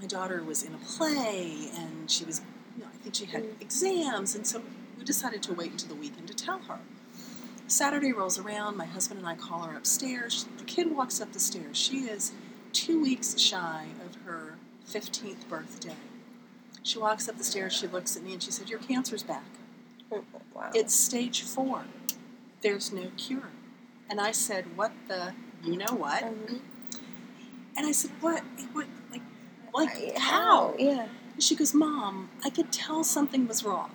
my 0.00 0.06
daughter 0.06 0.42
was 0.42 0.62
in 0.62 0.74
a 0.74 0.78
play, 0.78 1.68
and 1.76 2.10
she 2.10 2.24
was, 2.24 2.40
you 2.76 2.82
know, 2.82 2.90
I 2.92 2.96
think 3.02 3.14
she 3.14 3.26
had 3.26 3.44
exams, 3.60 4.34
and 4.34 4.46
so 4.46 4.62
we 4.98 5.04
decided 5.04 5.42
to 5.44 5.52
wait 5.52 5.72
until 5.72 5.88
the 5.88 5.94
weekend 5.94 6.28
to 6.28 6.34
tell 6.34 6.60
her. 6.60 6.78
Saturday 7.66 8.12
rolls 8.12 8.38
around, 8.38 8.76
my 8.76 8.86
husband 8.86 9.20
and 9.20 9.28
I 9.28 9.34
call 9.34 9.62
her 9.62 9.76
upstairs. 9.76 10.46
The 10.58 10.64
kid 10.64 10.94
walks 10.94 11.20
up 11.20 11.32
the 11.32 11.40
stairs. 11.40 11.76
She 11.76 12.00
is 12.00 12.32
two 12.72 13.00
weeks 13.00 13.38
shy 13.38 13.86
of 14.04 14.16
her 14.26 14.51
15th 14.92 15.48
birthday. 15.48 15.94
She 16.82 16.98
walks 16.98 17.28
up 17.28 17.38
the 17.38 17.44
stairs, 17.44 17.72
she 17.72 17.86
looks 17.86 18.16
at 18.16 18.22
me, 18.22 18.32
and 18.34 18.42
she 18.42 18.50
said, 18.50 18.68
Your 18.68 18.80
cancer's 18.80 19.22
back. 19.22 19.44
wow. 20.10 20.70
It's 20.74 20.94
stage 20.94 21.42
four. 21.42 21.84
There's 22.62 22.92
no 22.92 23.10
cure. 23.16 23.50
And 24.10 24.20
I 24.20 24.32
said, 24.32 24.76
What 24.76 24.92
the, 25.08 25.32
you 25.64 25.76
know 25.76 25.94
what? 25.94 26.22
Mhm. 26.24 26.60
And 27.76 27.86
I 27.86 27.92
said, 27.92 28.10
What? 28.20 28.42
What? 28.72 28.86
Like, 29.10 29.22
like 29.72 30.18
how? 30.18 30.74
Yeah. 30.78 31.06
And 31.34 31.42
she 31.42 31.54
goes, 31.56 31.72
Mom, 31.72 32.28
I 32.44 32.50
could 32.50 32.70
tell 32.72 33.04
something 33.04 33.46
was 33.48 33.64
wrong. 33.64 33.92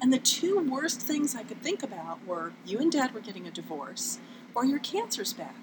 And 0.00 0.12
the 0.12 0.18
two 0.18 0.60
worst 0.60 1.00
things 1.00 1.34
I 1.34 1.42
could 1.42 1.60
think 1.60 1.82
about 1.82 2.24
were 2.24 2.52
you 2.64 2.78
and 2.78 2.90
Dad 2.90 3.12
were 3.12 3.20
getting 3.20 3.46
a 3.46 3.50
divorce, 3.50 4.18
or 4.54 4.64
your 4.64 4.78
cancer's 4.78 5.32
back. 5.32 5.56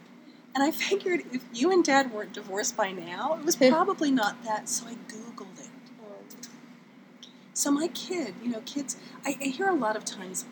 And 0.55 0.63
I 0.63 0.71
figured 0.71 1.23
if 1.33 1.43
you 1.53 1.71
and 1.71 1.83
Dad 1.83 2.13
weren't 2.13 2.33
divorced 2.33 2.77
by 2.77 2.91
now, 2.91 3.37
it 3.39 3.45
was 3.45 3.57
probably 3.57 4.09
not 4.09 4.43
that, 4.45 4.69
so 4.69 4.87
I 4.87 4.95
Googled 5.11 5.59
it. 5.59 5.69
So 7.53 7.71
my 7.71 7.87
kid, 7.89 8.35
you 8.43 8.49
know, 8.49 8.61
kids, 8.65 8.97
I, 9.25 9.37
I 9.41 9.45
hear 9.45 9.67
a 9.69 9.75
lot 9.75 9.95
of 9.95 10.05
times 10.05 10.45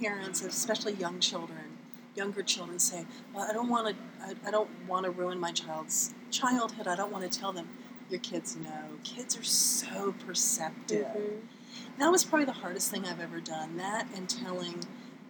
parents, 0.00 0.42
especially 0.42 0.94
young 0.94 1.20
children, 1.20 1.78
younger 2.16 2.42
children 2.42 2.78
say, 2.78 3.06
"Well, 3.34 3.46
I 3.48 3.52
don't 3.52 3.68
want 3.68 3.88
to, 3.88 4.24
I, 4.24 4.48
I 4.48 4.50
don't 4.50 4.70
want 4.88 5.04
to 5.04 5.10
ruin 5.10 5.38
my 5.40 5.52
child's 5.52 6.14
childhood. 6.30 6.88
I 6.88 6.96
don't 6.96 7.12
want 7.12 7.30
to 7.30 7.38
tell 7.38 7.52
them." 7.52 7.68
Your 8.10 8.20
kids 8.20 8.56
know. 8.56 8.98
Kids 9.04 9.38
are 9.38 9.44
so 9.44 10.12
perceptive. 10.26 11.06
Mhm. 11.06 11.40
That 11.98 12.10
was 12.10 12.24
probably 12.24 12.46
the 12.46 12.52
hardest 12.52 12.90
thing 12.90 13.06
I've 13.06 13.20
ever 13.20 13.40
done. 13.40 13.76
That 13.76 14.08
and 14.16 14.28
telling 14.28 14.84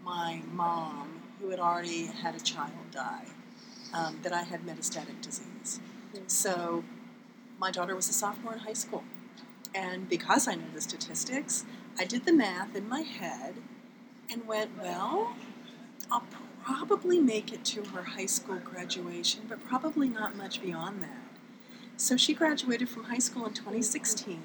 my 0.05 0.43
mom, 0.53 1.21
who 1.41 1.51
had 1.51 1.61
already 1.61 2.07
had 2.07 2.35
a 2.35 2.41
child 2.41 2.91
die, 2.91 3.27
um, 3.93 4.19
that 4.23 4.33
I 4.33 4.43
had 4.43 4.67
metastatic 4.67 5.21
disease. 5.21 5.81
Mm. 6.15 6.31
So 6.31 6.85
my 7.59 7.71
daughter 7.71 7.95
was 7.95 8.09
a 8.09 8.13
sophomore 8.13 8.55
in 8.55 8.61
high 8.61 8.73
school. 8.73 9.05
And 9.75 10.09
because 10.09 10.49
I 10.49 10.55
know 10.55 10.65
the 10.75 10.81
statistics, 10.81 11.65
I 11.99 12.05
did 12.05 12.25
the 12.25 12.33
math 12.33 12.75
in 12.75 12.89
my 12.89 13.03
head 13.03 13.55
and 14.31 14.47
went, 14.47 14.71
well, 14.81 15.35
I'll 16.11 16.25
probably 16.65 17.21
make 17.21 17.53
it 17.53 17.65
to 17.67 17.83
her 17.85 18.03
high 18.03 18.27
school 18.27 18.59
graduation, 18.59 19.43
but 19.49 19.65
probably 19.67 20.09
not 20.09 20.37
much 20.37 20.63
beyond 20.63 21.03
that. 21.03 21.31
So 21.97 22.17
she 22.17 22.33
graduated 22.33 22.89
from 22.89 23.05
high 23.05 23.19
school 23.19 23.47
in 23.47 23.55
2016. 23.55 24.41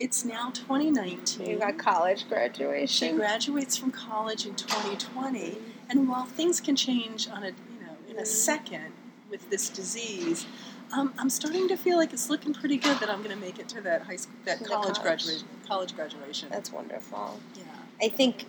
It's 0.00 0.24
now 0.24 0.50
2019. 0.50 1.48
You 1.48 1.58
got 1.58 1.78
college 1.78 2.28
graduation. 2.28 3.08
She 3.08 3.14
graduates 3.14 3.76
from 3.76 3.92
college 3.92 4.44
in 4.44 4.56
2020, 4.56 5.56
and 5.88 6.08
while 6.08 6.24
things 6.24 6.60
can 6.60 6.74
change 6.74 7.28
on 7.28 7.44
a 7.44 7.52
in 8.14 8.22
a 8.22 8.26
second 8.26 8.92
with 9.30 9.50
this 9.50 9.68
disease, 9.68 10.46
um, 10.92 11.12
I'm 11.18 11.30
starting 11.30 11.66
to 11.68 11.76
feel 11.76 11.96
like 11.96 12.12
it's 12.12 12.30
looking 12.30 12.54
pretty 12.54 12.76
good 12.76 12.98
that 13.00 13.10
I'm 13.10 13.18
going 13.18 13.34
to 13.34 13.40
make 13.40 13.58
it 13.58 13.68
to 13.70 13.80
that 13.82 14.02
high 14.02 14.16
school, 14.16 14.36
that 14.44 14.58
college, 14.64 14.96
college. 14.96 15.02
graduation. 15.02 15.48
College 15.66 15.96
graduation. 15.96 16.48
That's 16.50 16.72
wonderful. 16.72 17.40
yeah. 17.56 17.62
I 18.00 18.08
think, 18.08 18.44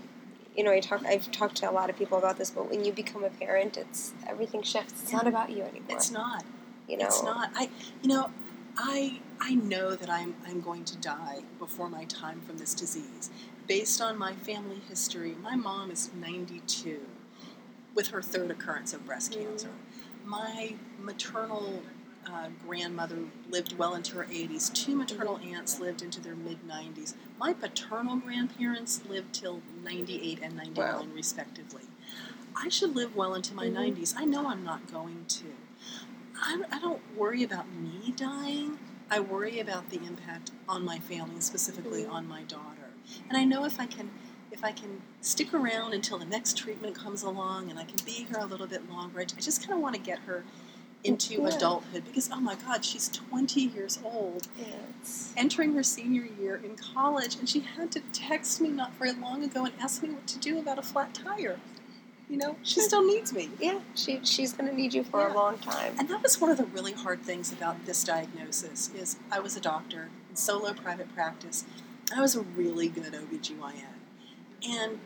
you 0.55 0.63
know, 0.63 0.71
I 0.71 0.79
talk. 0.79 1.05
I've 1.05 1.31
talked 1.31 1.55
to 1.57 1.69
a 1.69 1.71
lot 1.71 1.89
of 1.89 1.97
people 1.97 2.17
about 2.17 2.37
this, 2.37 2.51
but 2.51 2.69
when 2.69 2.83
you 2.85 2.91
become 2.91 3.23
a 3.23 3.29
parent, 3.29 3.77
it's 3.77 4.13
everything 4.27 4.61
shifts. 4.61 5.01
It's 5.03 5.11
not 5.11 5.27
about 5.27 5.49
you 5.49 5.63
anymore. 5.63 5.87
It's 5.89 6.11
not. 6.11 6.43
You 6.87 6.97
know, 6.97 7.05
It's 7.05 7.23
not. 7.23 7.51
I, 7.55 7.69
you 8.03 8.09
know, 8.09 8.29
I 8.77 9.19
I 9.39 9.55
know 9.55 9.95
that 9.95 10.09
I'm 10.09 10.35
I'm 10.47 10.61
going 10.61 10.83
to 10.85 10.97
die 10.97 11.41
before 11.59 11.89
my 11.89 12.05
time 12.05 12.41
from 12.41 12.57
this 12.57 12.73
disease, 12.73 13.29
based 13.67 14.01
on 14.01 14.17
my 14.17 14.33
family 14.33 14.81
history. 14.87 15.35
My 15.41 15.55
mom 15.55 15.91
is 15.91 16.11
92, 16.19 16.99
with 17.95 18.09
her 18.09 18.21
third 18.21 18.51
occurrence 18.51 18.93
of 18.93 19.05
breast 19.05 19.31
Mm. 19.31 19.45
cancer. 19.45 19.69
My 20.25 20.75
maternal 21.01 21.81
uh, 22.27 22.49
grandmother 22.65 23.19
lived 23.51 23.77
well 23.77 23.93
into 23.93 24.15
her 24.17 24.25
80s. 24.25 24.69
Two 24.73 24.95
maternal 24.95 25.37
aunts 25.37 25.79
lived 25.79 26.01
into 26.01 26.19
their 26.19 26.35
mid 26.35 26.67
90s. 26.67 27.13
My 27.39 27.53
paternal 27.53 28.17
grandparents 28.17 29.01
lived 29.07 29.33
till 29.33 29.61
98 29.83 30.39
and 30.41 30.55
99, 30.55 30.75
Wow. 30.75 31.05
respectively. 31.13 31.83
I 32.55 32.69
should 32.69 32.95
live 32.95 33.15
well 33.15 33.35
into 33.35 33.53
my 33.53 33.67
Mhm. 33.67 33.73
90s. 33.73 34.15
I 34.17 34.25
know 34.25 34.47
I'm 34.47 34.63
not 34.63 34.91
going 34.91 35.25
to. 35.27 35.53
I, 36.41 36.63
I 36.71 36.79
don't 36.79 37.01
worry 37.15 37.43
about 37.43 37.71
me 37.71 38.11
dying. 38.17 38.79
I 39.11 39.19
worry 39.19 39.59
about 39.59 39.91
the 39.91 39.97
impact 40.03 40.49
on 40.67 40.83
my 40.83 40.97
family, 40.99 41.41
specifically 41.41 42.03
Mhm. 42.05 42.11
on 42.11 42.27
my 42.27 42.41
daughter. 42.43 42.89
And 43.29 43.37
I 43.37 43.43
know 43.45 43.65
if 43.65 43.79
I 43.79 43.85
can, 43.85 44.09
if 44.55 44.63
I 44.63 44.71
can 44.71 45.01
stick 45.21 45.53
around 45.53 45.93
until 45.93 46.17
the 46.17 46.25
next 46.25 46.57
treatment 46.57 46.95
comes 46.95 47.23
along, 47.23 47.69
and 47.69 47.77
I 47.77 47.83
can 47.83 47.97
be 48.05 48.11
here 48.13 48.37
a 48.39 48.45
little 48.45 48.65
bit 48.67 48.89
longer. 48.89 49.19
I 49.19 49.25
just 49.25 49.61
kind 49.61 49.73
of 49.73 49.79
want 49.79 49.95
to 49.95 50.01
get 50.01 50.19
her 50.19 50.43
into 51.03 51.33
Yeah. 51.41 51.49
adulthood 51.49 52.05
because 52.05 52.29
oh 52.31 52.39
my 52.39 52.55
God, 52.55 52.83
she's 52.85 53.09
20 53.09 53.61
years 53.61 53.99
old, 54.03 54.47
it's, 54.57 55.33
entering 55.37 55.73
her 55.73 55.83
senior 55.83 56.25
year 56.39 56.55
in 56.63 56.75
college, 56.77 57.35
and 57.35 57.47
she 57.49 57.59
had 57.59 57.91
to 57.91 57.99
text 58.13 58.61
me 58.61 58.69
not 58.69 58.93
very 58.93 59.11
long 59.11 59.43
ago 59.43 59.65
and 59.65 59.73
ask 59.79 60.01
me 60.01 60.09
what 60.09 60.25
to 60.27 60.39
do 60.39 60.57
about 60.57 60.79
a 60.79 60.81
flat 60.81 61.13
tire. 61.13 61.59
You 62.29 62.37
know, 62.37 62.55
she 62.63 62.79
still 62.79 63.05
needs 63.05 63.33
me. 63.33 63.49
yeah. 63.59 63.81
She 63.93 64.19
she's 64.23 64.51
gonna 64.53 64.73
need 64.73 64.93
you 64.95 65.03
for 65.03 65.19
Yeah. 65.19 65.33
a 65.33 65.35
long 65.35 65.59
time. 65.59 65.95
And 65.99 66.07
that 66.09 66.23
was 66.23 66.39
one 66.41 66.49
of 66.49 66.57
the 66.57 66.65
really 66.65 66.93
hard 66.93 67.21
things 67.21 67.51
about 67.51 67.85
this 67.85 68.03
diagnosis 68.03 68.89
is 68.95 69.17
I 69.29 69.39
was 69.39 69.55
a 69.57 69.61
doctor 69.61 70.09
in 70.29 70.35
solo 70.37 70.73
private 70.73 71.13
practice. 71.13 71.65
I 72.15 72.21
was 72.21 72.35
a 72.35 72.41
really 72.41 72.87
good 72.87 73.13
OBGYN. 73.13 73.93
And 74.67 74.99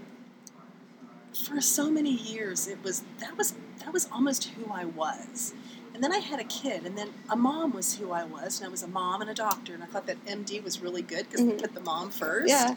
for 1.46 1.62
so 1.62 1.90
many 1.90 2.12
years 2.12 2.68
it 2.68 2.84
was 2.84 3.04
that 3.20 3.38
was 3.38 3.54
that 3.80 3.94
was 3.94 4.10
almost 4.12 4.46
who 4.46 4.72
I 4.72 4.86
was. 4.86 5.54
And 5.94 6.04
then 6.04 6.14
I 6.14 6.20
had 6.20 6.40
a 6.40 6.44
kid, 6.46 6.86
and 6.86 6.98
then 6.98 7.10
a 7.30 7.36
mom 7.36 7.74
was 7.74 7.96
who 7.98 8.12
I 8.12 8.24
was, 8.24 8.60
and 8.60 8.68
I 8.68 8.70
was 8.72 8.84
a 8.84 8.88
mom 8.88 9.22
and 9.22 9.30
a 9.30 9.34
doctor, 9.34 9.74
and 9.74 9.84
I 9.84 9.86
thought 9.88 10.06
that 10.08 10.24
MD 10.26 10.64
was 10.64 10.80
really 10.80 11.02
good 11.02 11.30
because 11.30 11.42
Mhm. 11.46 11.50
they 11.58 11.62
put 11.64 11.74
the 11.74 11.82
mom 11.82 12.10
first. 12.12 12.48
Yeah. 12.50 12.76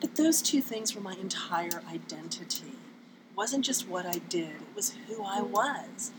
But 0.00 0.14
those 0.16 0.40
two 0.40 0.62
things 0.62 0.94
were 0.94 1.00
my 1.02 1.14
entire 1.14 1.82
identity. 1.90 2.68
It 2.68 3.36
wasn't 3.36 3.64
just 3.66 3.86
what 3.88 4.06
I 4.06 4.18
did, 4.18 4.50
it 4.62 4.74
was 4.74 4.94
who 5.08 5.22
I 5.24 5.42
was. 5.42 6.12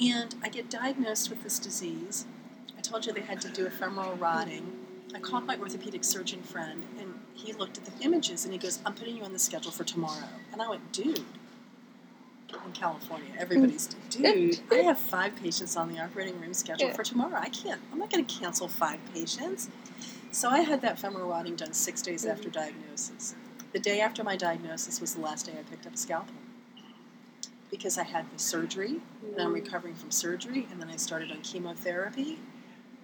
And 0.00 0.34
I 0.42 0.48
get 0.48 0.70
diagnosed 0.70 1.28
with 1.30 1.42
this 1.42 1.58
disease. 1.58 2.24
I 2.76 2.80
told 2.80 3.06
you 3.06 3.12
they 3.12 3.20
had 3.20 3.40
to 3.42 3.48
do 3.48 3.66
a 3.66 3.70
femoral 3.70 4.16
rodding. 4.16 4.86
I 5.14 5.20
called 5.20 5.44
my 5.46 5.56
orthopedic 5.56 6.02
surgeon 6.04 6.42
friend, 6.42 6.84
and 6.98 7.19
he 7.34 7.52
looked 7.52 7.78
at 7.78 7.84
the 7.84 8.04
images 8.04 8.44
and 8.44 8.52
he 8.52 8.58
goes, 8.58 8.80
I'm 8.84 8.94
putting 8.94 9.16
you 9.16 9.22
on 9.22 9.32
the 9.32 9.38
schedule 9.38 9.70
for 9.70 9.84
tomorrow. 9.84 10.28
And 10.52 10.60
I 10.60 10.68
went, 10.68 10.92
dude, 10.92 11.24
in 12.64 12.72
California, 12.72 13.28
everybody's, 13.38 13.88
mm. 13.88 14.10
dude, 14.10 14.60
I 14.72 14.82
have 14.82 14.98
five 14.98 15.36
patients 15.36 15.76
on 15.76 15.92
the 15.92 16.00
operating 16.00 16.40
room 16.40 16.52
schedule 16.52 16.90
for 16.90 17.02
tomorrow. 17.02 17.36
I 17.36 17.48
can't, 17.48 17.80
I'm 17.92 17.98
not 17.98 18.10
going 18.10 18.24
to 18.24 18.34
cancel 18.34 18.68
five 18.68 18.98
patients. 19.14 19.68
So 20.32 20.48
I 20.48 20.60
had 20.60 20.82
that 20.82 20.98
femoral 20.98 21.28
rodding 21.28 21.56
done 21.56 21.72
six 21.72 22.02
days 22.02 22.26
after 22.26 22.48
mm. 22.48 22.52
diagnosis. 22.52 23.34
The 23.72 23.78
day 23.78 24.00
after 24.00 24.24
my 24.24 24.36
diagnosis 24.36 25.00
was 25.00 25.14
the 25.14 25.20
last 25.20 25.46
day 25.46 25.52
I 25.52 25.62
picked 25.62 25.86
up 25.86 25.94
a 25.94 25.96
scalpel 25.96 26.34
because 27.70 27.98
I 27.98 28.02
had 28.02 28.26
the 28.32 28.38
surgery 28.38 28.96
and 29.22 29.40
I'm 29.40 29.50
mm. 29.50 29.54
recovering 29.54 29.94
from 29.94 30.10
surgery, 30.10 30.66
and 30.70 30.80
then 30.82 30.88
I 30.88 30.96
started 30.96 31.30
on 31.30 31.40
chemotherapy. 31.42 32.38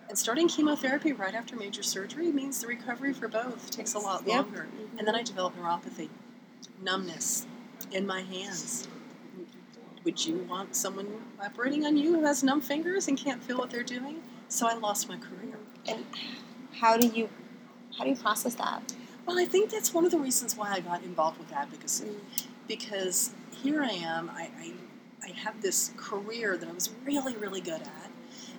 And 0.08 0.16
starting 0.18 0.48
chemotherapy 0.48 1.12
right 1.12 1.34
after 1.34 1.56
major 1.56 1.82
surgery 1.82 2.30
means 2.30 2.60
the 2.60 2.66
recovery 2.68 3.12
for 3.12 3.28
both 3.28 3.70
takes 3.70 3.94
a 3.94 3.98
lot 3.98 4.24
Yep. 4.26 4.44
longer. 4.44 4.68
And 4.98 5.06
then 5.06 5.14
I 5.14 5.22
developed 5.22 5.58
neuropathy, 5.58 6.08
numbness 6.80 7.46
in 7.90 8.06
my 8.06 8.22
hands. 8.22 8.86
Would 10.04 10.24
you 10.24 10.38
want 10.48 10.76
someone 10.76 11.08
operating 11.42 11.84
on 11.84 11.96
you 11.96 12.14
who 12.14 12.24
has 12.24 12.44
numb 12.44 12.60
fingers 12.60 13.08
and 13.08 13.18
can't 13.18 13.42
feel 13.42 13.58
what 13.58 13.70
they're 13.70 13.82
doing? 13.82 14.22
So 14.48 14.68
I 14.68 14.74
lost 14.74 15.08
my 15.08 15.16
career. 15.16 15.58
And 15.86 16.04
how 16.74 16.96
do 16.96 17.08
you 17.08 17.28
how 17.98 18.04
do 18.04 18.10
you 18.10 18.16
process 18.16 18.54
that? 18.56 18.92
Well, 19.24 19.38
I 19.38 19.44
think 19.44 19.70
that's 19.70 19.92
one 19.92 20.04
of 20.04 20.10
the 20.12 20.18
reasons 20.18 20.56
why 20.56 20.70
I 20.70 20.80
got 20.80 21.02
involved 21.02 21.38
with 21.38 21.52
advocacy. 21.52 22.04
Mm. 22.04 22.46
Because 22.68 23.32
here 23.50 23.82
I 23.82 23.88
am, 23.90 24.30
I, 24.30 24.50
I, 24.60 24.72
I 25.24 25.30
have 25.30 25.62
this 25.62 25.92
career 25.96 26.56
that 26.56 26.68
I 26.68 26.72
was 26.72 26.90
really, 27.04 27.34
really 27.36 27.60
good 27.60 27.80
at. 27.80 28.05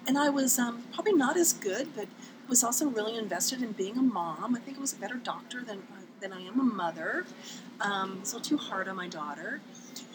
And 0.07 0.17
I 0.17 0.29
was 0.29 0.57
um, 0.57 0.83
probably 0.93 1.13
not 1.13 1.35
as 1.37 1.53
good, 1.53 1.89
but 1.95 2.07
was 2.47 2.63
also 2.63 2.87
really 2.87 3.17
invested 3.17 3.61
in 3.61 3.73
being 3.73 3.97
a 3.97 4.01
mom. 4.01 4.55
I 4.55 4.59
think 4.59 4.77
I 4.77 4.79
was 4.81 4.93
a 4.93 4.97
better 4.97 5.15
doctor 5.15 5.61
than, 5.61 5.79
uh, 5.79 6.01
than 6.21 6.31
I 6.31 6.41
am 6.41 6.59
a 6.59 6.63
mother. 6.63 7.25
Um, 7.81 8.19
it's 8.21 8.31
a 8.31 8.37
little 8.37 8.57
too 8.57 8.57
hard 8.57 8.87
on 8.87 8.95
my 8.95 9.09
daughter. 9.09 9.59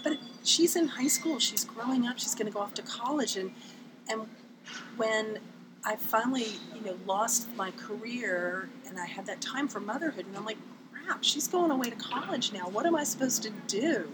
But 0.03 0.19
she's 0.43 0.75
in 0.77 0.89
high 0.89 1.09
school, 1.09 1.39
she's 1.39 1.65
growing 1.65 2.07
up, 2.07 2.19
she's 2.19 2.35
going 2.35 2.47
to 2.47 2.53
go 2.53 2.61
off 2.61 2.75
to 2.75 2.83
college. 2.83 3.37
And, 3.37 3.53
and 4.09 4.27
when 4.97 5.39
I 5.85 5.97
finally, 5.97 6.47
you 6.75 6.81
know, 6.85 6.97
lost 7.07 7.49
my 7.57 7.71
career 7.73 8.69
and 8.89 8.99
I 8.99 9.07
had 9.07 9.27
that 9.27 9.41
time 9.41 9.69
for 9.69 9.81
motherhood, 9.81 10.27
and 10.27 10.37
I'm 10.37 10.47
like, 10.47 10.59
crap, 10.93 11.23
she's 11.23 11.49
going 11.49 11.71
away 11.71 11.91
to 11.91 11.97
college 11.97 12.53
now. 12.53 12.69
What 12.69 12.87
am 12.87 12.97
I 12.97 13.05
supposed 13.05 13.43
to 13.43 13.51
do? 13.67 14.11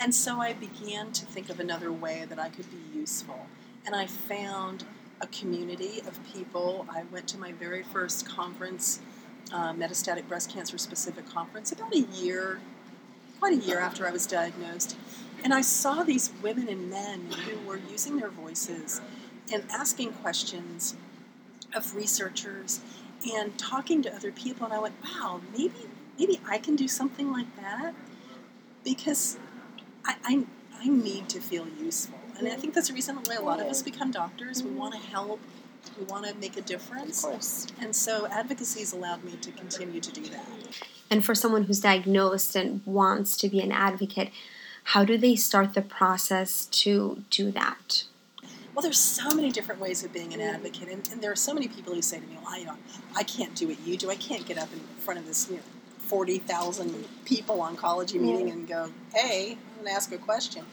And 0.00 0.14
so 0.14 0.40
I 0.40 0.54
began 0.54 1.12
to 1.12 1.26
think 1.26 1.50
of 1.50 1.60
another 1.60 1.92
way 1.92 2.24
that 2.28 2.38
I 2.38 2.48
could 2.48 2.66
be 2.70 2.98
useful. 2.98 3.46
And 3.86 3.94
I 3.94 4.06
found 4.06 4.84
a 5.24 5.26
community 5.28 6.00
of 6.06 6.20
people. 6.32 6.86
I 6.90 7.02
went 7.10 7.26
to 7.28 7.38
my 7.38 7.52
very 7.52 7.82
first 7.82 8.28
conference, 8.28 9.00
uh, 9.52 9.72
metastatic 9.72 10.28
breast 10.28 10.52
cancer 10.52 10.78
specific 10.78 11.26
conference, 11.26 11.72
about 11.72 11.94
a 11.94 12.00
year, 12.00 12.60
quite 13.40 13.54
a 13.54 13.66
year 13.66 13.80
after 13.80 14.06
I 14.06 14.10
was 14.10 14.26
diagnosed. 14.26 14.96
And 15.42 15.52
I 15.52 15.62
saw 15.62 16.02
these 16.02 16.30
women 16.42 16.68
and 16.68 16.90
men 16.90 17.32
who 17.32 17.66
were 17.66 17.80
using 17.90 18.18
their 18.18 18.30
voices 18.30 19.00
and 19.52 19.64
asking 19.70 20.12
questions 20.12 20.94
of 21.74 21.94
researchers 21.94 22.80
and 23.34 23.56
talking 23.58 24.02
to 24.02 24.14
other 24.14 24.30
people. 24.30 24.66
And 24.66 24.74
I 24.74 24.78
went, 24.78 24.94
wow, 25.02 25.40
maybe 25.52 25.88
maybe 26.18 26.40
I 26.48 26.58
can 26.58 26.76
do 26.76 26.86
something 26.86 27.32
like 27.32 27.54
that 27.56 27.94
because 28.84 29.36
I, 30.04 30.14
I, 30.24 30.44
I 30.80 30.88
need 30.88 31.28
to 31.30 31.40
feel 31.40 31.66
useful. 31.80 32.18
And 32.38 32.48
I 32.48 32.56
think 32.56 32.74
that's 32.74 32.88
the 32.88 32.94
reason 32.94 33.16
why 33.16 33.36
a 33.36 33.42
lot 33.42 33.60
of 33.60 33.66
us 33.66 33.82
become 33.82 34.10
doctors. 34.10 34.62
We 34.62 34.70
want 34.70 34.94
to 34.94 35.00
mm-hmm. 35.00 35.12
help, 35.12 35.40
we 35.98 36.04
want 36.06 36.26
to 36.26 36.34
make 36.34 36.56
a 36.56 36.62
difference. 36.62 37.24
Of 37.24 37.30
course. 37.30 37.66
And 37.80 37.94
so 37.94 38.26
advocacy 38.26 38.80
has 38.80 38.92
allowed 38.92 39.24
me 39.24 39.32
to 39.40 39.50
continue 39.52 40.00
to 40.00 40.12
do 40.12 40.22
that. 40.22 40.46
And 41.10 41.24
for 41.24 41.34
someone 41.34 41.64
who's 41.64 41.80
diagnosed 41.80 42.56
and 42.56 42.80
wants 42.84 43.36
to 43.38 43.48
be 43.48 43.60
an 43.60 43.70
advocate, 43.70 44.30
how 44.84 45.04
do 45.04 45.16
they 45.16 45.36
start 45.36 45.74
the 45.74 45.82
process 45.82 46.66
to 46.66 47.22
do 47.30 47.50
that? 47.52 48.04
Well, 48.74 48.82
there's 48.82 48.98
so 48.98 49.30
many 49.30 49.52
different 49.52 49.80
ways 49.80 50.02
of 50.02 50.12
being 50.12 50.34
an 50.34 50.40
mm. 50.40 50.52
advocate, 50.52 50.88
and, 50.88 51.08
and 51.12 51.22
there 51.22 51.30
are 51.30 51.36
so 51.36 51.54
many 51.54 51.68
people 51.68 51.94
who 51.94 52.02
say 52.02 52.18
to 52.18 52.26
me, 52.26 52.36
"Well, 52.36 52.52
I, 52.52 52.64
don't, 52.64 52.80
I 53.14 53.22
can't 53.22 53.54
do 53.54 53.68
what 53.68 53.80
you 53.86 53.96
do. 53.96 54.10
I 54.10 54.16
can't 54.16 54.44
get 54.44 54.58
up 54.58 54.72
in 54.72 54.80
front 54.98 55.20
of 55.20 55.26
this 55.26 55.48
you 55.48 55.56
know, 55.56 55.62
forty 55.98 56.38
thousand 56.38 56.92
people 57.24 57.58
oncology 57.58 58.20
meeting 58.20 58.50
and 58.50 58.66
go, 58.66 58.90
hey, 59.14 59.52
I'm 59.52 59.74
going 59.76 59.86
to 59.86 59.92
ask 59.92 60.10
a 60.12 60.18
question." 60.18 60.64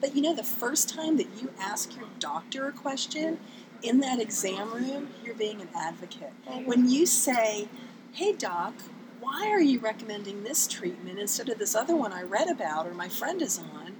But 0.00 0.14
you 0.14 0.22
know, 0.22 0.34
the 0.34 0.44
first 0.44 0.88
time 0.88 1.16
that 1.16 1.28
you 1.40 1.52
ask 1.58 1.96
your 1.96 2.08
doctor 2.18 2.68
a 2.68 2.72
question 2.72 3.38
in 3.82 4.00
that 4.00 4.20
exam 4.20 4.72
room, 4.72 5.08
you're 5.24 5.34
being 5.34 5.60
an 5.60 5.68
advocate. 5.74 6.32
When 6.64 6.88
you 6.90 7.06
say, 7.06 7.68
"Hey, 8.12 8.32
doc." 8.32 8.74
Why 9.18 9.48
are 9.50 9.60
you 9.60 9.80
recommending 9.80 10.44
this 10.44 10.68
treatment 10.68 11.18
instead 11.18 11.48
of 11.48 11.58
this 11.58 11.74
other 11.74 11.96
one 11.96 12.12
I 12.12 12.22
read 12.22 12.48
about 12.48 12.86
or 12.86 12.94
my 12.94 13.08
friend 13.08 13.42
is 13.42 13.58
on? 13.58 13.96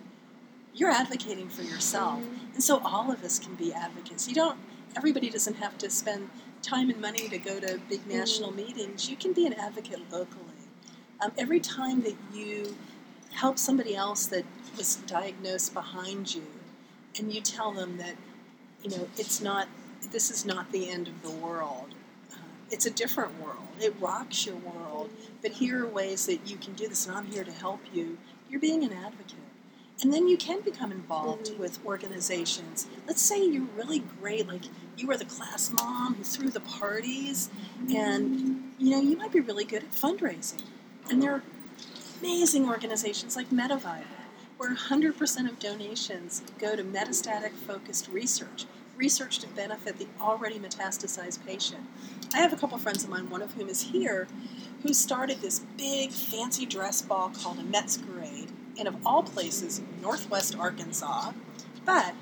You're 0.75 0.91
advocating 0.91 1.49
for 1.49 1.63
yourself. 1.63 2.23
And 2.55 2.63
so 2.63 2.81
all 2.85 3.11
of 3.11 3.25
us 3.25 3.39
can 3.39 3.55
be 3.55 3.73
advocates. 3.73 4.29
You 4.29 4.35
don't, 4.35 4.59
everybody 4.95 5.31
doesn't 5.31 5.55
have 5.57 5.79
to 5.79 5.91
spend 5.91 6.29
time 6.63 6.91
and 6.91 7.01
money 7.01 7.29
to 7.29 7.39
go 7.39 7.59
to 7.59 7.81
big 7.89 8.07
national 8.07 8.53
meetings. 8.53 9.09
You 9.11 9.17
can 9.17 9.33
be 9.33 9.47
an 9.47 9.55
advocate 9.55 10.01
locally. 10.13 10.43
Um, 11.21 11.33
every 11.39 11.61
time 11.61 12.03
that 12.03 12.15
you 12.33 12.77
help 13.33 13.59
somebody 13.59 13.97
else 13.97 14.27
that 14.27 14.45
was 14.77 14.97
diagnosed 15.07 15.75
behind 15.75 16.35
you, 16.35 16.47
and 17.19 17.33
you 17.33 17.41
tell 17.41 17.73
them 17.73 17.97
that, 17.99 18.17
you 18.83 18.91
know, 18.91 19.09
it's 19.17 19.41
not, 19.41 19.69
this 20.13 20.31
is 20.31 20.45
not 20.45 20.71
the 20.73 20.91
end 20.91 21.09
of 21.09 21.23
the 21.23 21.31
world. 21.31 21.95
Uh, 22.33 22.37
it's 22.71 22.87
a 22.87 22.91
different 22.91 23.41
world. 23.41 23.67
It 23.81 23.95
rocks 24.01 24.47
your 24.47 24.57
world. 24.57 25.11
But 25.43 25.53
here 25.53 25.85
are 25.85 25.89
ways 25.89 26.27
that 26.27 26.47
you 26.47 26.57
can 26.57 26.75
do 26.75 26.89
this, 26.89 27.07
and 27.07 27.17
I'm 27.17 27.27
here 27.27 27.45
to 27.45 27.53
help 27.53 27.81
you. 27.93 28.19
You're 28.51 28.61
being 28.61 28.85
an 28.85 28.93
advocate. 28.93 29.35
And 30.03 30.13
then 30.13 30.29
you 30.29 30.37
can 30.37 30.61
become 30.61 30.93
involved 30.93 31.47
Mhm. 31.53 31.59
with 31.59 31.85
organizations. 31.85 32.87
Let's 33.07 33.23
say 33.23 33.43
you're 33.43 33.69
really 33.77 34.01
great, 34.01 34.47
like 34.47 34.65
you 34.99 35.07
were 35.07 35.17
the 35.17 35.25
class 35.25 35.71
mom 35.73 36.15
who 36.17 36.23
threw 36.25 36.51
the 36.51 36.61
parties, 36.61 37.49
and 37.89 38.75
you 38.79 38.91
know 38.91 39.01
you 39.01 39.17
might 39.17 39.33
be 39.33 39.41
really 39.41 39.65
good 39.65 39.85
at 39.85 39.93
fundraising. 39.93 40.63
And 41.09 41.23
there 41.23 41.33
are 41.33 41.43
amazing 42.21 42.69
organizations 42.69 43.37
like 43.37 43.49
METAvivor, 43.51 44.05
where 44.57 44.75
100% 44.75 45.49
of 45.49 45.59
donations 45.59 46.43
go 46.59 46.75
to 46.77 46.83
metastatic 46.83 47.53
focused 47.53 48.09
research, 48.09 48.65
research 48.97 49.39
to 49.41 49.47
benefit 49.49 49.99
the 49.99 50.07
already 50.21 50.59
metastasized 50.59 51.45
patient. 51.47 51.83
I 52.35 52.39
have 52.39 52.53
a 52.53 52.57
couple 52.57 52.79
friends 52.79 53.05
of 53.05 53.11
mine, 53.11 53.29
one 53.29 53.43
of 53.43 53.53
whom 53.53 53.69
is 53.69 53.83
here, 53.83 54.27
who 54.83 54.95
started 54.95 55.41
this 55.41 55.61
big 55.77 56.11
fancy 56.11 56.65
dress 56.67 57.03
ball 57.03 57.31
called 57.31 57.59
a 57.59 57.63
Metsquerade 57.63 58.49
in, 58.77 58.87
of 58.87 58.97
all 59.07 59.23
places, 59.23 59.83
Northwest 60.01 60.57
Arkansas. 60.59 61.33
But 61.85 62.15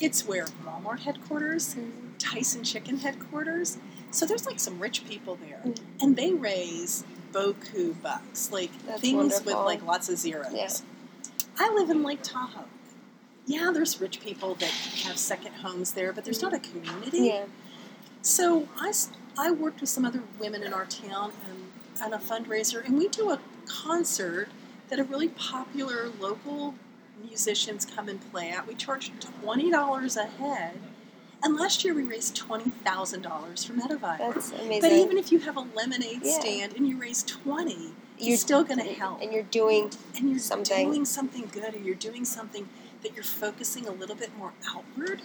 it's 0.00 0.26
where 0.26 0.46
Walmart 0.64 1.00
headquarters, 1.00 1.76
Tyson 2.18 2.64
Chicken 2.64 2.98
headquarters. 2.98 3.78
So 4.10 4.26
there's 4.26 4.46
like 4.46 4.60
some 4.60 4.78
rich 4.78 5.06
people 5.06 5.36
there, 5.36 5.60
Mm. 5.64 5.78
and 6.00 6.16
they 6.16 6.32
raise 6.32 7.04
boku 7.32 7.94
bucks, 8.02 8.50
like 8.52 8.70
That's 8.86 9.00
things 9.00 9.40
with 9.44 9.54
like 9.54 9.82
lots 9.84 10.08
of 10.08 10.18
zeros. 10.18 10.52
Yeah. 10.52 10.68
I 11.62 11.72
live 11.72 11.90
in 11.90 12.02
Lake 12.02 12.20
Tahoe. 12.22 12.64
Yeah, 13.46 13.70
there's 13.72 14.00
rich 14.00 14.20
people 14.20 14.54
that 14.56 14.70
have 15.04 15.16
second 15.16 15.52
homes 15.54 15.92
there, 15.92 16.12
but 16.12 16.24
there's 16.24 16.42
not 16.42 16.52
a 16.52 16.58
community. 16.58 17.18
Yeah. 17.28 17.44
So 18.20 18.68
I, 18.76 18.92
I 19.38 19.50
worked 19.52 19.80
with 19.80 19.88
some 19.90 20.04
other 20.04 20.22
women 20.40 20.62
in 20.64 20.72
our 20.72 20.86
town 20.86 21.30
um, 21.50 21.70
and, 22.02 22.12
and 22.12 22.14
a 22.14 22.18
fundraiser, 22.18 22.84
and 22.84 22.96
we 22.98 23.08
do 23.08 23.30
a 23.30 23.38
concert 23.66 24.48
that 24.88 24.98
a 24.98 25.04
really 25.04 25.28
popular 25.28 26.08
local 26.20 26.74
musicians 27.24 27.84
come 27.84 28.08
and 28.08 28.20
play 28.32 28.50
at. 28.50 28.66
We 28.66 28.74
charge 28.74 29.12
twenty 29.20 29.70
dollars 29.70 30.16
a 30.16 30.24
head, 30.26 30.78
and 31.44 31.56
last 31.56 31.84
year 31.84 31.94
we 31.94 32.02
raised 32.02 32.34
twenty 32.36 32.70
thousand 32.70 33.22
dollars 33.22 33.64
for 33.64 33.72
METAvivor. 33.72 34.18
That's 34.34 34.50
amazing. 34.52 34.80
But 34.80 34.92
even 34.92 35.16
if 35.18 35.30
you 35.30 35.38
have 35.40 35.56
a 35.56 35.66
lemonade 35.76 36.20
Yeah. 36.24 36.38
stand 36.40 36.74
and 36.76 36.88
you 36.88 36.96
raise 36.96 37.22
twenty, 37.22 37.92
You're- 38.18 38.36
still 38.36 38.64
going 38.64 38.78
to 38.78 38.92
help. 38.92 39.20
and 39.20 39.32
you're 39.32 39.42
doing 39.42 39.90
And 40.16 40.30
you're 40.30 40.38
something. 40.38 40.90
doing 40.90 41.04
something 41.04 41.48
good, 41.52 41.74
or 41.74 41.78
you're 41.78 41.94
doing 41.94 42.24
something 42.24 42.68
that 43.02 43.14
you're 43.14 43.24
focusing 43.24 43.86
a 43.86 43.90
little 43.90 44.16
bit 44.16 44.36
more 44.36 44.52
outward. 44.68 45.22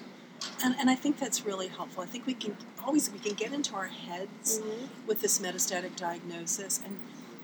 And, 0.63 0.75
and 0.79 0.89
I 0.89 0.95
think 0.95 1.19
that's 1.19 1.45
really 1.45 1.67
helpful. 1.67 2.03
I 2.03 2.05
think 2.05 2.25
we 2.25 2.33
can 2.33 2.55
always 2.83 3.11
we 3.11 3.19
can 3.19 3.33
get 3.33 3.53
into 3.53 3.75
our 3.75 3.87
heads 3.87 4.59
mm-hmm. 4.59 5.07
with 5.07 5.21
this 5.21 5.39
metastatic 5.39 5.95
diagnosis 5.95 6.79
and 6.83 6.99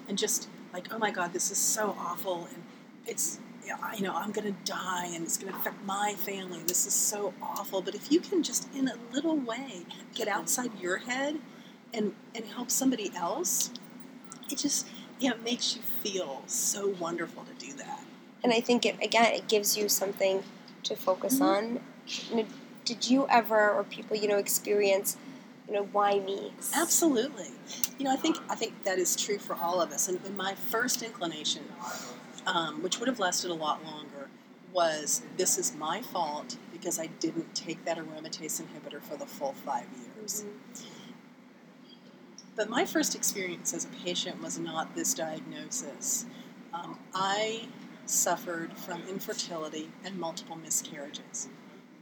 and 0.08 0.18
just 0.18 0.48
like 0.72 0.94
oh 0.94 0.98
my 0.98 1.12
god 1.12 1.34
this 1.34 1.52
is 1.52 1.58
so 1.58 1.96
awful 2.00 2.48
and 2.54 2.64
it's 3.06 3.40
you 3.96 4.04
know 4.04 4.14
I'm 4.14 4.32
going 4.32 4.54
to 4.54 4.72
die 4.72 5.08
and 5.14 5.24
it's 5.24 5.38
going 5.38 5.52
to 5.52 5.58
affect 5.58 5.84
my 5.86 6.16
family. 6.18 6.60
This 6.68 6.86
is 6.86 6.94
so 6.94 7.34
awful. 7.42 7.82
But 7.82 7.96
if 7.96 8.12
you 8.12 8.20
can 8.20 8.44
just 8.44 8.68
in 8.76 8.88
a 8.88 8.96
little 9.12 9.38
way 9.38 9.84
get 10.14 10.28
mm-hmm. 10.28 10.40
outside 10.40 10.72
your 10.80 10.98
head 10.98 11.40
and 11.94 12.14
and 12.36 12.46
help 12.46 12.72
somebody 12.72 13.12
else, 13.16 13.72
it 14.50 14.58
just 14.58 14.88
know, 15.22 15.32
it 15.36 15.44
makes 15.44 15.76
you 15.76 15.82
feel 15.82 16.44
so 16.48 16.90
wonderful 17.00 17.44
to 17.46 17.66
do 17.66 17.74
that. 17.74 18.00
and 18.44 18.52
I 18.52 18.60
think 18.60 18.86
it 18.86 18.96
again 19.02 19.34
it 19.34 19.48
gives 19.48 19.78
you 19.78 19.88
something 19.88 20.44
to 20.84 20.96
focus 20.98 21.40
Mhm. 21.40 21.42
on. 21.42 22.46
Did 22.84 23.10
you 23.10 23.26
ever 23.30 23.72
or 23.72 23.86
people 23.86 24.18
you 24.18 24.28
know 24.28 24.38
experience 24.38 25.16
you 25.68 25.74
know 25.74 25.84
why 25.94 26.20
me? 26.20 26.52
Absolutely. 26.76 27.52
You 27.98 28.04
know, 28.06 28.12
I 28.12 28.18
think 28.18 28.38
I 28.50 28.56
think 28.56 28.84
that 28.84 29.00
is 29.00 29.16
true 29.16 29.40
for 29.40 29.56
all 29.56 29.80
of 29.82 29.92
us. 29.94 30.10
And, 30.10 30.20
my 30.36 30.56
first 30.56 31.02
inclination, 31.02 31.64
um, 32.46 32.84
which 32.84 33.00
would 33.00 33.08
have 33.08 33.20
lasted 33.20 33.50
a 33.50 33.54
lot 33.54 33.82
longer, 33.86 34.28
was 34.74 35.22
this 35.38 35.58
is 35.58 35.74
my 35.74 36.02
fault 36.02 36.58
because 36.74 37.00
I 37.00 37.08
didn't 37.08 37.56
take 37.56 37.86
that 37.86 37.98
aromatase 37.98 38.62
inhibitor 38.62 39.02
for 39.02 39.16
the 39.16 39.26
full 39.26 39.54
five 39.54 39.86
years. 40.18 40.44
But 42.56 42.70
my 42.70 42.86
first 42.86 43.16
experience 43.16 43.74
as 43.74 43.86
a 43.86 43.88
patient 44.04 44.42
was 44.42 44.60
not 44.60 44.96
this 44.96 45.14
diagnosis. 45.14 46.26
Um, 46.74 47.00
I 47.14 47.68
suffered 48.06 48.74
from 48.74 49.02
infertility 49.10 49.90
and 50.04 50.20
multiple 50.20 50.56
miscarriages. 50.56 51.50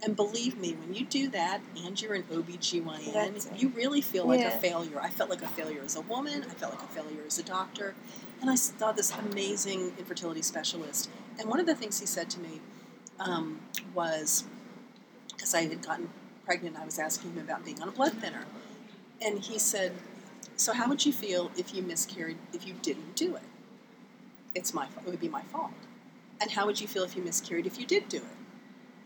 And 0.03 0.15
believe 0.15 0.57
me, 0.57 0.73
when 0.73 0.93
you 0.95 1.05
do 1.05 1.29
that 1.29 1.61
and 1.85 2.01
you're 2.01 2.15
an 2.15 2.23
OBGYN, 2.23 3.13
That's- 3.13 3.47
you 3.55 3.69
really 3.69 4.01
feel 4.01 4.25
like 4.25 4.39
Yeah. 4.39 4.47
a 4.47 4.59
failure. 4.59 4.99
I 4.99 5.09
felt 5.11 5.29
like 5.29 5.43
a 5.43 5.47
failure 5.47 5.83
as 5.83 5.95
a 5.95 6.01
woman, 6.01 6.43
I 6.43 6.53
felt 6.55 6.73
like 6.73 6.83
a 6.83 6.91
failure 6.93 7.23
as 7.25 7.37
a 7.37 7.43
doctor. 7.43 7.93
And 8.41 8.49
I 8.49 8.55
saw 8.55 8.91
this 8.91 9.11
amazing 9.11 9.93
infertility 9.99 10.41
specialist. 10.41 11.09
And 11.37 11.47
one 11.47 11.59
of 11.59 11.67
the 11.67 11.75
things 11.75 11.99
he 11.99 12.07
said 12.07 12.29
to 12.31 12.39
me 12.39 12.61
um, 13.19 13.61
was 13.93 14.45
because 15.29 15.53
I 15.53 15.67
had 15.67 15.81
gotten 15.83 16.09
pregnant, 16.45 16.75
I 16.77 16.85
was 16.85 16.97
asking 16.97 17.33
him 17.33 17.39
about 17.39 17.63
being 17.63 17.79
on 17.81 17.87
a 17.87 17.91
blood 17.91 18.13
thinner. 18.13 18.45
And 19.21 19.39
he 19.39 19.59
said, 19.59 19.93
So, 20.61 20.73
how 20.73 20.87
would 20.89 21.03
you 21.03 21.11
feel 21.11 21.49
if 21.57 21.73
you 21.73 21.81
miscarried 21.81 22.37
if 22.53 22.67
you 22.67 22.75
didn't 22.83 23.15
do 23.15 23.35
it? 23.35 23.41
It's 24.53 24.75
my 24.75 24.85
fault. 24.85 25.07
It 25.07 25.09
would 25.09 25.19
be 25.19 25.27
my 25.27 25.41
fault. 25.41 25.71
And 26.39 26.51
how 26.51 26.67
would 26.67 26.79
you 26.79 26.87
feel 26.87 27.01
if 27.03 27.15
you 27.15 27.23
miscarried 27.23 27.65
if 27.65 27.79
you 27.79 27.85
did 27.87 28.07
do 28.09 28.17
it? 28.17 28.37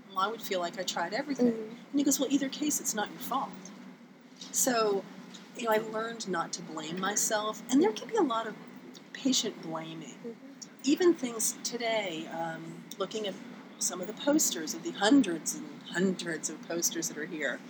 Well, 0.09 0.19
I 0.19 0.27
would 0.27 0.41
feel 0.41 0.59
like 0.59 0.77
I 0.77 0.83
tried 0.83 1.13
everything. 1.13 1.53
Mhm. 1.53 1.69
And 1.91 1.99
he 1.99 2.03
goes, 2.03 2.19
Well, 2.19 2.27
either 2.29 2.49
case, 2.49 2.81
it's 2.81 2.93
not 2.93 3.09
your 3.09 3.21
fault. 3.21 3.71
So, 4.51 5.05
you 5.55 5.63
know, 5.63 5.71
I 5.71 5.77
learned 5.77 6.27
not 6.27 6.51
to 6.53 6.61
blame 6.61 6.99
myself. 6.99 7.63
And 7.69 7.81
there 7.81 7.93
can 7.93 8.09
be 8.09 8.17
a 8.17 8.21
lot 8.21 8.47
of 8.47 8.55
patient 9.13 9.61
blaming. 9.61 10.17
Mhm. 10.25 10.35
Even 10.83 11.13
things 11.13 11.55
today, 11.63 12.27
um, 12.33 12.83
looking 12.97 13.27
at 13.27 13.33
some 13.79 14.01
of 14.01 14.07
the 14.07 14.13
posters 14.29 14.73
of 14.73 14.83
the 14.83 14.91
hundreds 14.91 15.55
and 15.55 15.65
hundreds 15.93 16.49
of 16.49 16.61
posters 16.67 17.07
that 17.07 17.17
are 17.17 17.27
here, 17.27 17.61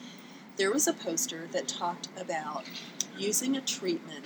there 0.57 0.71
was 0.71 0.87
a 0.87 0.93
poster 0.93 1.47
that 1.51 1.67
talked 1.67 2.07
about 2.17 2.65
using 3.17 3.55
a 3.57 3.61
treatment 3.61 4.25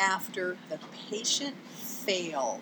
after 0.00 0.56
the 0.68 0.78
patient 1.10 1.54
failed 1.74 2.60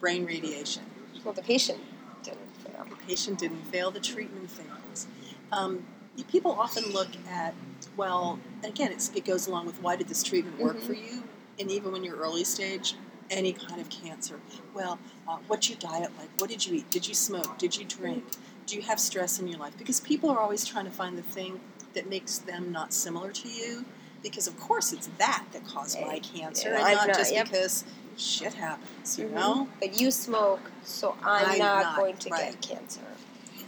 brain 0.00 0.26
radiation. 0.26 0.82
Well, 1.24 1.34
the 1.34 1.42
patient 1.42 1.78
didn't 2.22 2.56
fail. 2.58 2.84
The 2.88 2.96
patient 3.06 3.38
didn't 3.38 3.62
fail, 3.66 3.90
the 3.90 4.00
treatment 4.00 4.50
fails. 4.50 5.06
Um, 5.52 5.84
people 6.30 6.52
often 6.52 6.92
look 6.92 7.08
at, 7.30 7.54
well, 7.96 8.38
again, 8.62 8.92
it's, 8.92 9.10
it 9.14 9.24
goes 9.24 9.46
along 9.46 9.66
with 9.66 9.80
why 9.82 9.96
did 9.96 10.08
this 10.08 10.22
treatment 10.22 10.58
work 10.58 10.76
Mhm. 10.78 10.86
for 10.86 10.92
you? 10.94 11.22
And 11.58 11.70
even 11.70 11.92
when 11.92 12.02
you're 12.04 12.16
early 12.16 12.44
stage, 12.44 12.96
any 13.30 13.52
kind 13.52 13.80
of 13.80 13.88
cancer. 13.88 14.38
Well, 14.74 14.98
uh, 15.26 15.38
what's 15.46 15.68
your 15.70 15.78
diet 15.78 16.10
like? 16.18 16.28
What 16.38 16.50
did 16.50 16.66
you 16.66 16.74
eat? 16.74 16.90
Did 16.90 17.08
you 17.08 17.14
smoke? 17.14 17.56
Did 17.58 17.76
you 17.76 17.84
drink? 17.84 18.24
Do 18.66 18.76
you 18.76 18.82
have 18.82 19.00
stress 19.00 19.38
in 19.38 19.48
your 19.48 19.58
life? 19.58 19.76
Because 19.78 20.00
people 20.00 20.30
are 20.30 20.38
always 20.40 20.64
trying 20.64 20.84
to 20.84 20.90
find 20.90 21.16
the 21.16 21.22
thing 21.22 21.60
that 21.94 22.08
makes 22.10 22.38
them 22.38 22.72
not 22.72 22.92
similar 22.92 23.30
to 23.32 23.48
you. 23.48 23.84
Because 24.24 24.48
of 24.48 24.58
course 24.58 24.92
it's 24.92 25.06
that 25.18 25.44
that 25.52 25.64
caused 25.66 26.00
my 26.00 26.18
cancer, 26.18 26.70
yeah, 26.70 26.76
and 26.78 26.84
I'm 26.84 26.94
not, 26.96 27.06
not- 27.08 27.16
just 27.16 27.32
yep. 27.32 27.44
because 27.44 27.84
shit 28.16 28.54
happens, 28.54 29.18
you 29.18 29.26
Mhm. 29.26 29.32
know. 29.34 29.68
But 29.78 30.00
you 30.00 30.10
smoke, 30.10 30.72
so 30.82 31.14
I'm, 31.22 31.50
I'm 31.52 31.58
not, 31.58 31.82
not, 31.84 31.96
going 31.96 32.16
to 32.16 32.30
right. 32.30 32.52
get 32.52 32.60
cancer. 32.62 33.00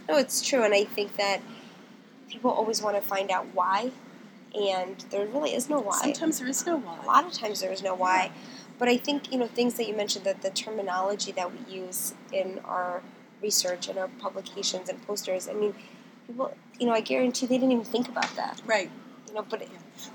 No, 0.09 0.17
it's 0.17 0.41
true, 0.41 0.63
and 0.63 0.73
I 0.73 0.83
think 0.83 1.15
that 1.17 1.41
people 2.27 2.51
always 2.51 2.81
want 2.81 2.95
to 2.95 3.01
find 3.01 3.29
out 3.31 3.45
why, 3.53 3.91
and 4.53 5.05
there 5.11 5.25
really 5.27 5.53
is 5.53 5.69
no 5.69 5.79
why. 5.79 6.01
Sometimes 6.01 6.39
there 6.39 6.49
is 6.49 6.65
no 6.65 6.77
why. 6.77 6.97
a 7.03 7.05
lot 7.05 7.25
of 7.25 7.31
times 7.33 7.61
there 7.61 7.71
is 7.71 7.83
no 7.83 7.93
why. 7.93 8.31
But 8.79 8.87
I 8.89 8.97
think 8.97 9.31
you 9.31 9.37
know 9.39 9.47
things 9.47 9.75
that 9.75 9.87
you 9.87 9.95
mentioned 9.95 10.25
that 10.25 10.41
the 10.41 10.49
terminology 10.49 11.31
that 11.33 11.51
we 11.51 11.59
use 11.73 12.13
in 12.31 12.59
our 12.65 13.01
research 13.41 13.87
and 13.87 13.97
our 13.99 14.07
publications 14.07 14.89
and 14.89 15.05
posters. 15.05 15.47
I 15.47 15.53
mean, 15.53 15.73
people, 16.25 16.55
you 16.79 16.87
know, 16.87 16.93
I 16.93 17.01
guarantee 17.01 17.45
they 17.45 17.57
didn't 17.57 17.71
even 17.71 17.85
think 17.85 18.07
about 18.07 18.35
that. 18.35 18.61
Right. 18.65 18.89
You 19.27 19.33
know, 19.33 19.45
but 19.49 19.67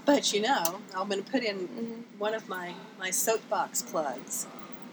But 0.04 0.32
you 0.32 0.40
know, 0.40 0.80
I'm 0.96 1.08
going 1.08 1.22
to 1.22 1.30
put 1.30 1.42
in 1.42 1.68
mhm. 1.68 2.18
one 2.18 2.34
of 2.34 2.48
my, 2.48 2.74
my 2.98 3.10
soapbox 3.10 3.82
plugs. 3.82 4.46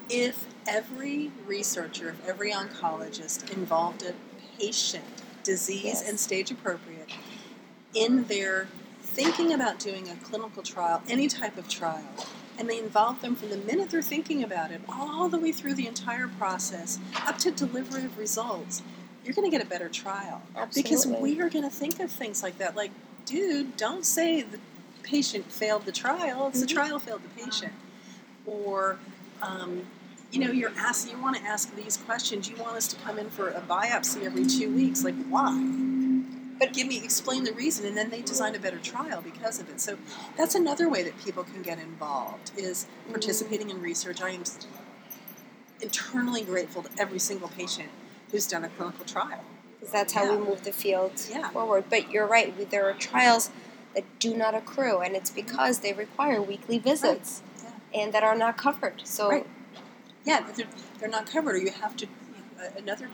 If 0.09 0.45
every 0.67 1.31
researcher, 1.45 2.09
if 2.09 2.27
every 2.27 2.51
oncologist 2.51 3.51
involved 3.53 4.03
a 4.03 4.13
patient, 4.59 5.05
disease 5.43 5.83
Yes. 5.83 6.09
and 6.09 6.19
stage 6.19 6.51
appropriate, 6.51 7.09
in 7.93 8.25
their 8.25 8.67
thinking 9.01 9.53
about 9.53 9.79
doing 9.79 10.09
a 10.09 10.15
clinical 10.17 10.61
trial, 10.63 11.01
any 11.09 11.27
type 11.27 11.57
of 11.57 11.67
trial, 11.67 12.03
and 12.57 12.69
they 12.69 12.77
involve 12.79 13.21
them 13.21 13.35
from 13.35 13.49
the 13.49 13.57
minute 13.57 13.89
they're 13.89 14.01
thinking 14.01 14.43
about 14.43 14.71
it 14.71 14.81
all 14.89 15.29
the 15.29 15.39
way 15.39 15.51
through 15.51 15.73
the 15.73 15.87
entire 15.87 16.27
process 16.27 16.99
up 17.25 17.37
to 17.39 17.51
delivery 17.51 18.03
of 18.03 18.17
results, 18.17 18.81
you're 19.23 19.33
going 19.33 19.49
to 19.49 19.55
get 19.55 19.65
a 19.65 19.69
better 19.69 19.89
trial. 19.89 20.41
Absolutely. 20.55 20.83
Because 20.83 21.07
we 21.07 21.39
are 21.41 21.49
going 21.49 21.63
to 21.63 21.69
think 21.69 21.99
of 21.99 22.11
things 22.11 22.43
like 22.43 22.57
that. 22.57 22.75
Like, 22.75 22.91
dude, 23.29 23.77
don't 23.77 24.05
say 24.05 24.41
the 24.41 24.59
patient 25.03 25.51
failed 25.51 25.85
the 25.85 25.91
trial. 25.91 26.47
It's 26.47 26.57
Mhm. 26.57 26.61
the 26.61 26.67
trial 26.67 26.99
failed 26.99 27.21
the 27.23 27.43
patient. 27.43 27.73
Or, 28.45 28.99
um, 29.41 29.85
you 30.31 30.39
know, 30.39 30.51
you're 30.51 30.73
asking, 30.77 31.17
you 31.17 31.21
want 31.21 31.37
to 31.37 31.43
ask 31.43 31.73
these 31.75 31.97
questions. 31.97 32.49
You 32.49 32.55
want 32.57 32.75
us 32.75 32.87
to 32.87 32.95
come 32.97 33.19
in 33.19 33.29
for 33.29 33.49
a 33.49 33.61
biopsy 33.61 34.23
every 34.23 34.45
two 34.45 34.69
weeks. 34.73 35.03
Like, 35.03 35.15
why? 35.27 35.55
But 36.59 36.73
give 36.73 36.87
me, 36.87 36.97
explain 36.97 37.43
the 37.43 37.53
reason, 37.53 37.85
and 37.85 37.95
then 37.95 38.09
they 38.09 38.21
design 38.21 38.53
a 38.55 38.59
better 38.59 38.79
trial 38.79 39.21
because 39.21 39.59
of 39.59 39.69
it. 39.69 39.79
So 39.79 39.97
that's 40.35 40.55
another 40.55 40.89
way 40.89 41.03
that 41.03 41.17
people 41.23 41.43
can 41.43 41.61
get 41.61 41.79
involved 41.79 42.51
is 42.57 42.85
participating 43.09 43.69
in 43.69 43.81
research. 43.81 44.21
I 44.21 44.31
am 44.31 44.43
internally 45.81 46.41
grateful 46.41 46.83
to 46.83 46.89
every 46.97 47.19
single 47.19 47.47
patient 47.47 47.89
who's 48.31 48.45
done 48.45 48.63
a 48.63 48.69
clinical 48.69 49.05
trial. 49.05 49.43
Because 49.79 49.93
that's 49.93 50.13
how 50.13 50.23
Yeah. 50.25 50.35
we 50.35 50.45
move 50.45 50.63
the 50.63 50.71
field 50.73 51.13
Yeah. 51.29 51.49
forward. 51.49 51.85
But 51.89 52.11
you're 52.11 52.27
right, 52.27 52.55
we- 52.57 52.65
there 52.65 52.89
are 52.89 52.93
trials 52.93 53.49
that 53.95 54.03
do 54.19 54.35
not 54.35 54.53
accrue, 54.53 54.99
and 54.99 55.15
it's 55.15 55.29
because 55.29 55.79
they 55.79 55.93
require 55.93 56.41
weekly 56.41 56.77
visits 56.79 57.41
Yeah. 57.63 58.01
and 58.01 58.13
that 58.13 58.23
are 58.23 58.35
not 58.35 58.57
covered. 58.57 59.01
So, 59.05 59.29
Right. 59.29 59.47
Yeah, 60.25 60.45
they're, 60.55 60.67
they're 60.99 61.09
not 61.09 61.25
covered, 61.25 61.55
or 61.55 61.57
you 61.59 61.71
have 61.71 61.95
to. 61.97 62.07
Another 62.77 63.09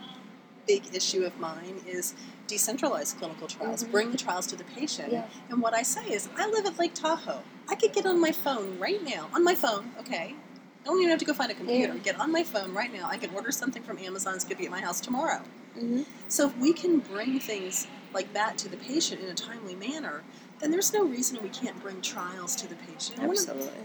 big 0.66 0.92
issue 0.92 1.24
of 1.24 1.38
mine 1.38 1.80
is 1.86 2.14
decentralized 2.48 3.16
clinical 3.18 3.46
trials. 3.46 3.84
Mhm. 3.84 3.90
Bring 3.92 4.10
the 4.10 4.18
trials 4.18 4.46
to 4.48 4.56
the 4.56 4.64
patient. 4.64 5.12
Yeah. 5.12 5.26
And 5.48 5.62
what 5.62 5.72
I 5.72 5.82
say 5.82 6.04
is, 6.10 6.28
I 6.36 6.46
live 6.48 6.66
at 6.66 6.78
Lake 6.80 6.94
Tahoe. 6.94 7.42
I 7.68 7.76
could 7.76 7.92
get 7.92 8.06
on 8.06 8.20
my 8.20 8.32
phone 8.32 8.78
right 8.80 9.02
now, 9.02 9.28
on 9.32 9.44
my 9.44 9.54
phone, 9.54 9.92
okay? 10.00 10.34
I 10.82 10.84
don't 10.84 10.98
even 10.98 11.10
have 11.10 11.20
to 11.20 11.24
go 11.24 11.32
find 11.32 11.50
a 11.50 11.54
computer. 11.54 11.94
Yeah. 11.94 12.00
Get 12.00 12.18
on 12.20 12.32
my 12.32 12.42
phone 12.42 12.74
right 12.74 12.92
now. 12.92 13.08
I 13.08 13.18
can 13.18 13.32
order 13.34 13.52
something 13.52 13.82
from 13.84 13.98
Amazon. 13.98 14.34
It's 14.34 14.44
going 14.44 14.56
to 14.56 14.60
be 14.60 14.66
at 14.66 14.70
my 14.72 14.80
house 14.80 15.00
tomorrow. 15.00 15.42
Mhm. 15.76 16.04
So 16.28 16.46
if 16.46 16.56
we 16.56 16.72
can 16.72 16.98
bring 17.00 17.38
things 17.40 17.86
like 18.12 18.32
that 18.32 18.58
to 18.58 18.68
the 18.68 18.76
patient 18.76 19.20
in 19.20 19.28
a 19.28 19.34
timely 19.34 19.74
manner, 19.74 20.22
then 20.60 20.70
there's 20.70 20.92
no 20.92 21.04
reason 21.04 21.38
we 21.42 21.48
can't 21.50 21.80
bring 21.82 22.00
trials 22.00 22.56
to 22.56 22.66
the 22.68 22.76
patient. 22.76 23.18
One 23.22 23.36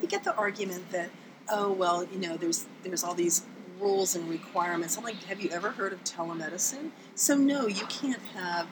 you 0.02 0.08
get 0.08 0.24
the 0.24 0.36
argument 0.36 0.90
that, 0.92 1.10
oh 1.50 1.72
well, 1.72 2.06
you 2.06 2.20
know, 2.20 2.38
there's 2.38 2.66
there's 2.84 3.04
all 3.04 3.14
these 3.14 3.44
rules 3.80 4.16
and 4.16 4.30
requirements. 4.30 4.98
I'm 4.98 5.04
like, 5.04 5.22
have 5.24 5.42
you 5.42 5.50
ever 5.50 5.72
heard 5.72 5.92
of 5.92 6.04
telemedicine? 6.04 6.92
So 7.16 7.36
no, 7.36 7.68
you 7.68 7.86
can't 7.88 8.22
have 8.36 8.68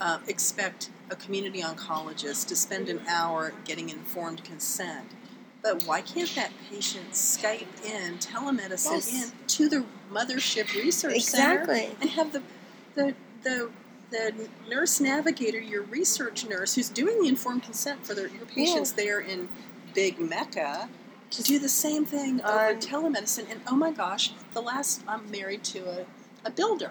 uh, 0.00 0.18
expect 0.28 0.90
a 1.10 1.16
community 1.16 1.60
oncologist 1.62 2.46
to 2.48 2.56
spend 2.56 2.88
an 2.88 3.00
hour 3.08 3.52
getting 3.64 3.88
informed 3.90 4.42
consent. 4.44 5.06
But 5.62 5.82
why 5.84 6.00
can't 6.00 6.32
that 6.36 6.52
patient 6.70 7.12
Skype 7.12 7.66
in 7.84 8.16
telemedicine 8.18 8.92
Yes. 8.92 9.12
in 9.24 9.32
to 9.46 9.68
the 9.68 9.84
mothership 10.10 10.72
research 10.74 11.16
Exactly. 11.16 11.80
center 11.80 11.96
and 12.00 12.10
have 12.10 12.32
the 12.32 12.42
the 13.06 13.14
the 13.42 13.70
the 14.10 14.48
nurse 14.68 15.00
navigator, 15.00 15.58
your 15.60 15.82
research 15.82 16.44
nurse, 16.46 16.74
who's 16.74 16.88
doing 16.88 17.22
the 17.22 17.28
informed 17.28 17.62
consent 17.62 18.04
for 18.04 18.12
their, 18.14 18.26
your 18.26 18.44
patients 18.46 18.92
there 18.92 19.20
in 19.20 19.48
Big 19.94 20.18
Mecca, 20.18 20.88
to 21.30 21.42
do 21.44 21.60
the 21.60 21.68
same 21.68 22.04
thing 22.04 22.40
over 22.42 22.70
Um, 22.70 22.80
telemedicine. 22.80 23.48
And 23.50 23.60
oh 23.68 23.76
my 23.76 23.92
gosh, 23.92 24.32
the 24.52 24.60
last 24.60 25.02
I'm 25.06 25.30
married 25.30 25.62
to 25.64 25.78
a, 26.00 26.06
a 26.44 26.50
builder 26.50 26.90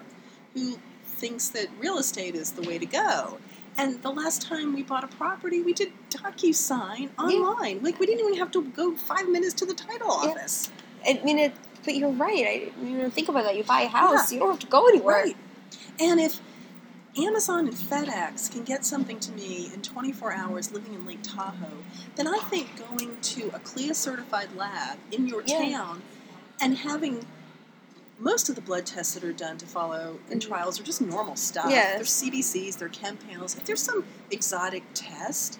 who 0.54 0.78
thinks 1.04 1.48
that 1.50 1.66
real 1.78 1.98
estate 1.98 2.34
is 2.34 2.52
the 2.52 2.62
way 2.62 2.78
to 2.78 2.86
go. 2.86 3.38
And 3.76 4.02
the 4.02 4.10
last 4.10 4.40
time 4.42 4.74
we 4.74 4.82
bought 4.82 5.04
a 5.04 5.08
property, 5.08 5.62
we 5.62 5.74
did 5.74 5.92
DocuSign 6.10 7.10
online. 7.18 7.82
Like 7.82 8.00
we 8.00 8.06
didn't 8.06 8.20
even 8.26 8.38
have 8.38 8.50
to 8.52 8.62
go 8.62 8.96
five 8.96 9.28
minutes 9.28 9.54
to 9.54 9.66
the 9.66 9.74
title 9.74 10.08
Yeah. 10.08 10.30
office. 10.30 10.70
I 11.06 11.20
mean, 11.22 11.38
it, 11.38 11.52
but 11.84 11.94
you're 11.96 12.10
right. 12.10 12.46
I 12.46 12.82
you 12.82 12.96
know, 12.98 13.10
think 13.10 13.28
about 13.28 13.44
that. 13.44 13.56
You 13.56 13.64
buy 13.64 13.82
a 13.82 13.88
house, 13.88 14.32
you 14.32 14.38
don't 14.38 14.50
have 14.50 14.58
to 14.60 14.66
go 14.66 14.88
anywhere. 14.88 15.16
Right. 15.24 15.36
And 16.00 16.18
if 16.20 16.40
Amazon 17.18 17.66
and 17.68 17.76
FedEx 17.76 18.50
can 18.50 18.64
get 18.64 18.84
something 18.84 19.18
to 19.20 19.32
me 19.32 19.70
in 19.74 19.82
24 19.82 20.32
hours 20.32 20.70
living 20.72 20.94
in 20.94 21.06
Lake 21.06 21.20
Tahoe, 21.22 21.84
then 22.16 22.26
I 22.26 22.38
think 22.48 22.68
going 22.88 23.20
to 23.20 23.50
a 23.54 23.58
CLIA 23.58 23.94
certified 23.94 24.48
lab 24.56 24.98
in 25.12 25.26
your 25.26 25.42
Yeah. 25.46 25.70
town 25.70 26.02
and 26.60 26.78
having 26.78 27.26
most 28.18 28.48
of 28.48 28.54
the 28.54 28.60
blood 28.60 28.84
tests 28.86 29.14
that 29.14 29.24
are 29.24 29.32
done 29.32 29.56
to 29.58 29.66
follow 29.66 30.20
in 30.30 30.38
Mhm. 30.38 30.42
trials 30.46 30.78
are 30.78 30.82
just 30.82 31.00
normal 31.00 31.36
stuff. 31.36 31.70
Yes. 31.70 31.96
They're 31.96 32.04
CBCs, 32.04 32.76
they're 32.76 32.88
chem 32.90 33.16
panels. 33.16 33.56
If 33.56 33.64
there's 33.64 33.82
some 33.82 34.04
exotic 34.30 34.84
test, 34.94 35.58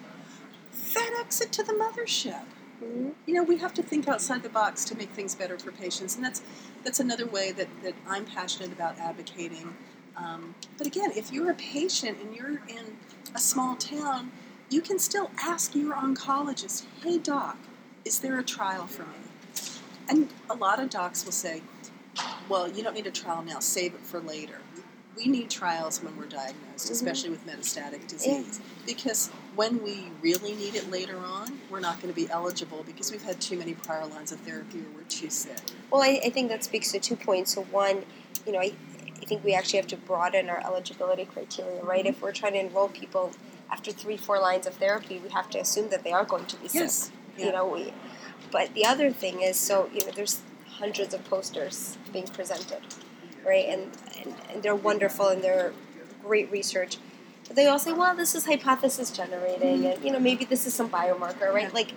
FedEx 0.73 1.41
it 1.41 1.51
to 1.53 1.63
the 1.63 1.73
mothership 1.73 2.45
Mhm. 2.81 3.13
you 3.25 3.33
know 3.33 3.43
we 3.43 3.57
have 3.57 3.73
to 3.75 3.83
think 3.83 4.07
outside 4.07 4.41
the 4.43 4.49
box 4.49 4.83
to 4.85 4.95
make 4.95 5.11
things 5.11 5.35
better 5.35 5.57
for 5.59 5.71
patients 5.71 6.15
and 6.15 6.23
that's 6.25 6.41
that's 6.83 6.99
another 6.99 7.25
way 7.27 7.51
that, 7.51 7.67
that 7.83 7.93
i'm 8.07 8.25
passionate 8.25 8.71
about 8.71 8.97
advocating 8.97 9.75
um, 10.17 10.55
but 10.77 10.87
again 10.87 11.11
if 11.15 11.31
you're 11.31 11.51
a 11.51 11.55
patient 11.55 12.17
and 12.21 12.35
you're 12.35 12.61
in 12.67 12.97
a 13.35 13.39
small 13.39 13.75
town 13.75 14.31
you 14.69 14.81
can 14.81 14.99
still 14.99 15.29
ask 15.39 15.75
your 15.75 15.95
oncologist 15.95 16.83
hey 17.03 17.17
doc 17.17 17.57
is 18.05 18.19
there 18.19 18.39
a 18.39 18.43
trial 18.43 18.87
for 18.87 19.03
me 19.03 19.19
and 20.09 20.27
a 20.49 20.55
lot 20.55 20.79
of 20.81 20.89
docs 20.89 21.23
will 21.25 21.31
say 21.31 21.61
well 22.49 22.69
you 22.69 22.83
don't 22.83 22.93
need 22.95 23.07
a 23.07 23.11
trial 23.11 23.41
now 23.43 23.59
save 23.59 23.93
it 23.93 24.01
for 24.01 24.19
later 24.19 24.57
we 25.17 25.25
need 25.27 25.49
trials 25.49 26.01
when 26.01 26.15
we're 26.17 26.25
diagnosed 26.25 26.87
Mhm. 26.87 26.91
especially 26.91 27.29
with 27.29 27.45
metastatic 27.45 28.07
disease 28.07 28.59
because 28.85 29.29
when 29.55 29.83
we 29.83 30.09
really 30.21 30.55
need 30.55 30.75
it 30.75 30.89
later 30.89 31.17
on, 31.17 31.59
we're 31.69 31.81
not 31.81 32.01
going 32.01 32.11
to 32.11 32.15
be 32.19 32.29
eligible 32.31 32.83
because 32.83 33.11
we've 33.11 33.21
had 33.21 33.39
too 33.41 33.57
many 33.57 33.73
prior 33.73 34.05
lines 34.07 34.31
of 34.31 34.39
therapy 34.39 34.79
or 34.79 34.85
we're 34.95 35.03
too 35.09 35.29
sick. 35.29 35.57
Well, 35.91 36.01
I, 36.01 36.21
I 36.25 36.29
think 36.29 36.47
that 36.49 36.63
speaks 36.63 36.93
to 36.93 36.99
two 36.99 37.17
points. 37.17 37.53
So 37.53 37.63
one, 37.63 38.05
you 38.45 38.53
know, 38.53 38.59
I, 38.59 38.71
I 39.21 39.25
think 39.25 39.43
we 39.43 39.53
actually 39.53 39.77
have 39.77 39.87
to 39.87 39.97
broaden 39.97 40.49
our 40.49 40.61
eligibility 40.65 41.25
criteria, 41.25 41.83
right? 41.83 42.05
If 42.05 42.21
we're 42.21 42.31
trying 42.31 42.53
to 42.53 42.59
enroll 42.59 42.89
people 42.89 43.31
after 43.69 43.91
three, 43.91 44.17
four 44.17 44.39
lines 44.39 44.67
of 44.67 44.73
therapy, 44.75 45.19
we 45.19 45.29
have 45.29 45.49
to 45.51 45.59
assume 45.59 45.89
that 45.89 46.03
they 46.03 46.11
are 46.11 46.25
going 46.25 46.45
to 46.45 46.55
be 46.57 46.67
sick. 46.67 46.81
Yes. 46.81 47.11
You 47.37 47.51
know, 47.51 47.65
we. 47.65 47.93
But 48.51 48.73
the 48.73 48.85
other 48.85 49.11
thing 49.11 49.41
is, 49.41 49.57
so 49.57 49.89
you 49.93 50.05
know, 50.05 50.11
there's 50.13 50.41
hundreds 50.67 51.13
of 51.13 51.23
posters 51.25 51.97
being 52.11 52.27
presented, 52.27 52.81
right? 53.45 53.65
And 53.69 53.91
and, 54.19 54.35
and 54.51 54.63
they're 54.63 54.75
wonderful 54.75 55.27
and 55.29 55.43
they're 55.43 55.73
great 56.23 56.51
research. 56.51 56.97
But 57.47 57.55
they 57.55 57.67
all 57.67 57.79
say, 57.79 57.93
well, 57.93 58.15
this 58.15 58.35
is 58.35 58.45
hypothesis 58.45 59.11
generating, 59.11 59.79
mm-hmm. 59.79 59.85
and 59.85 60.03
you 60.03 60.11
know, 60.11 60.19
maybe 60.19 60.45
this 60.45 60.65
is 60.65 60.73
some 60.73 60.89
biomarker, 60.89 61.53
right? 61.53 61.63
Yeah. 61.63 61.69
Like 61.73 61.93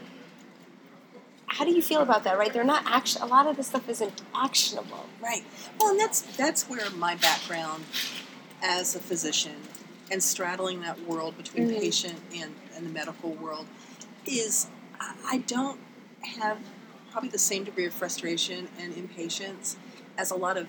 how 1.46 1.64
do 1.64 1.70
you 1.72 1.82
feel 1.82 2.00
about 2.00 2.24
that 2.24 2.38
right 2.38 2.52
they're 2.52 2.64
not 2.64 2.84
action 2.86 3.20
a 3.22 3.26
lot 3.26 3.46
of 3.46 3.56
this 3.56 3.66
stuff 3.68 3.88
isn't 3.88 4.22
actionable 4.34 5.06
Right. 5.22 5.44
Well, 5.80 5.90
and 5.90 6.00
that's 6.00 6.20
that's 6.36 6.68
where 6.68 6.90
my 6.90 7.14
background 7.14 7.84
as 8.62 8.94
a 8.94 8.98
physician 8.98 9.56
and 10.10 10.22
straddling 10.22 10.80
that 10.82 11.00
world 11.06 11.36
between 11.38 11.66
Mhm. 11.66 11.80
patient 11.80 12.20
and, 12.34 12.54
and 12.76 12.84
the 12.84 12.90
medical 12.90 13.30
world 13.32 13.66
is 14.26 14.66
I 15.00 15.14
I 15.26 15.38
don't 15.38 15.80
have 16.40 16.58
probably 17.10 17.30
the 17.30 17.38
same 17.38 17.64
degree 17.64 17.86
of 17.86 17.94
frustration 17.94 18.68
and 18.78 18.94
impatience 18.96 19.76
as 20.18 20.30
a 20.30 20.36
lot 20.36 20.56
of 20.58 20.66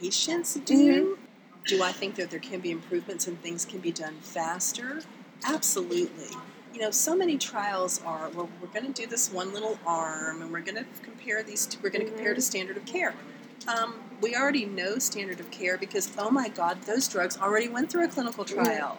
patients 0.00 0.54
do. 0.64 1.18
Do 1.66 1.82
I 1.82 1.92
think 1.92 2.16
that 2.16 2.30
there 2.30 2.40
can 2.40 2.60
be 2.60 2.70
improvements 2.70 3.26
and 3.26 3.40
things 3.40 3.64
can 3.64 3.78
be 3.80 3.92
done 3.92 4.16
faster? 4.20 5.00
Absolutely. 5.44 6.36
You 6.72 6.80
know, 6.80 6.90
so 6.90 7.16
many 7.16 7.36
trials 7.36 8.00
are, 8.06 8.30
well, 8.30 8.48
we're 8.60 8.68
going 8.68 8.92
to 8.92 9.02
do 9.02 9.08
this 9.08 9.30
one 9.32 9.52
little 9.52 9.78
arm 9.86 10.40
and 10.40 10.52
we're 10.52 10.60
going 10.60 10.76
to 10.76 10.84
compare 11.02 11.42
these, 11.42 11.66
two, 11.66 11.78
we're 11.82 11.90
going 11.90 12.04
to 12.04 12.10
compare 12.10 12.32
to 12.34 12.40
standard 12.40 12.76
of 12.76 12.86
care. 12.86 13.14
Um, 13.66 13.94
we 14.20 14.34
already 14.36 14.66
know 14.66 14.98
standard 14.98 15.40
of 15.40 15.50
care 15.50 15.76
because, 15.76 16.10
oh 16.16 16.30
my 16.30 16.48
God, 16.48 16.82
those 16.82 17.08
drugs 17.08 17.36
already 17.38 17.68
went 17.68 17.90
through 17.90 18.04
a 18.04 18.08
clinical 18.08 18.44
trial 18.44 18.98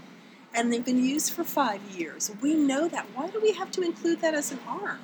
and 0.53 0.71
they've 0.71 0.83
been 0.83 1.03
used 1.03 1.31
for 1.33 1.43
five 1.43 1.81
years. 1.97 2.29
We 2.41 2.55
know 2.55 2.87
that. 2.89 3.05
Why 3.15 3.27
do 3.27 3.39
we 3.41 3.53
have 3.53 3.71
to 3.71 3.81
include 3.81 4.19
that 4.21 4.33
as 4.33 4.51
an 4.51 4.59
arm? 4.67 4.99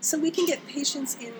So 0.00 0.18
we 0.18 0.30
can 0.32 0.44
get 0.46 0.66
patients 0.66 1.16
in 1.20 1.32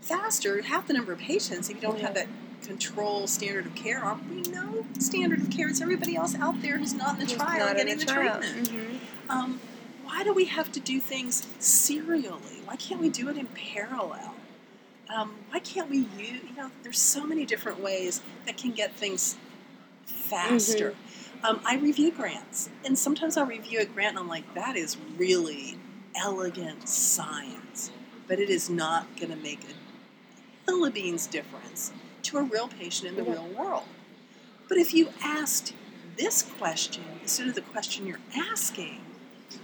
faster, 0.00 0.62
half 0.62 0.86
the 0.86 0.92
number 0.94 1.12
of 1.12 1.18
patients, 1.18 1.68
if 1.68 1.76
you 1.76 1.82
don't 1.82 2.00
have 2.00 2.14
that 2.14 2.28
control 2.62 3.26
standard 3.26 3.66
of 3.66 3.74
care 3.74 3.98
arm. 3.98 4.24
We 4.30 4.42
know 4.42 4.86
standard 4.98 5.40
of 5.40 5.50
care 5.50 5.68
is 5.68 5.80
everybody 5.82 6.14
else 6.16 6.34
out 6.36 6.60
there 6.62 6.78
who's 6.78 6.94
not 6.94 7.14
in 7.14 7.20
the 7.20 7.26
Who's 7.26 7.34
trial 7.34 7.74
getting 7.74 7.98
the 7.98 8.04
the, 8.04 8.12
trial. 8.12 8.40
treatment. 8.40 8.68
Mhm. 8.70 9.30
Um, 9.30 9.60
why 10.08 10.24
do 10.24 10.32
we 10.32 10.46
have 10.46 10.72
to 10.72 10.80
do 10.80 11.00
things 11.00 11.46
serially? 11.58 12.62
Why 12.64 12.76
can't 12.76 13.00
we 13.00 13.10
do 13.10 13.28
it 13.28 13.36
in 13.36 13.46
parallel? 13.46 14.34
Um, 15.14 15.34
why 15.50 15.58
can't 15.58 15.90
we 15.90 15.98
use, 16.16 16.42
you 16.48 16.56
know, 16.56 16.70
there's 16.82 16.98
so 16.98 17.26
many 17.26 17.44
different 17.44 17.80
ways 17.80 18.22
that 18.46 18.56
can 18.56 18.72
get 18.72 18.94
things 18.94 19.36
faster. 20.06 20.94
Um, 21.44 21.60
I 21.64 21.76
review 21.76 22.10
grants, 22.10 22.70
and 22.84 22.98
sometimes 22.98 23.36
I'll 23.36 23.46
review 23.46 23.80
a 23.80 23.84
grant 23.84 24.10
and 24.10 24.18
I'm 24.20 24.28
like, 24.28 24.54
that 24.54 24.76
is 24.76 24.96
really 25.18 25.78
elegant 26.16 26.88
science, 26.88 27.90
but 28.26 28.40
it 28.40 28.48
is 28.48 28.70
not 28.70 29.14
going 29.16 29.30
to 29.30 29.36
make 29.36 29.60
a 29.64 29.74
Philippines 30.66 31.26
difference 31.26 31.92
to 32.22 32.38
a 32.38 32.42
real 32.42 32.68
patient 32.68 33.10
in 33.10 33.16
the 33.16 33.24
Yeah. 33.24 33.32
real 33.36 33.48
world. 33.48 33.84
But 34.68 34.78
if 34.78 34.92
you 34.94 35.10
asked 35.22 35.74
this 36.16 36.42
question 36.42 37.04
instead 37.22 37.46
of 37.46 37.54
the 37.54 37.60
question 37.62 38.06
you're 38.06 38.20
asking, 38.34 39.00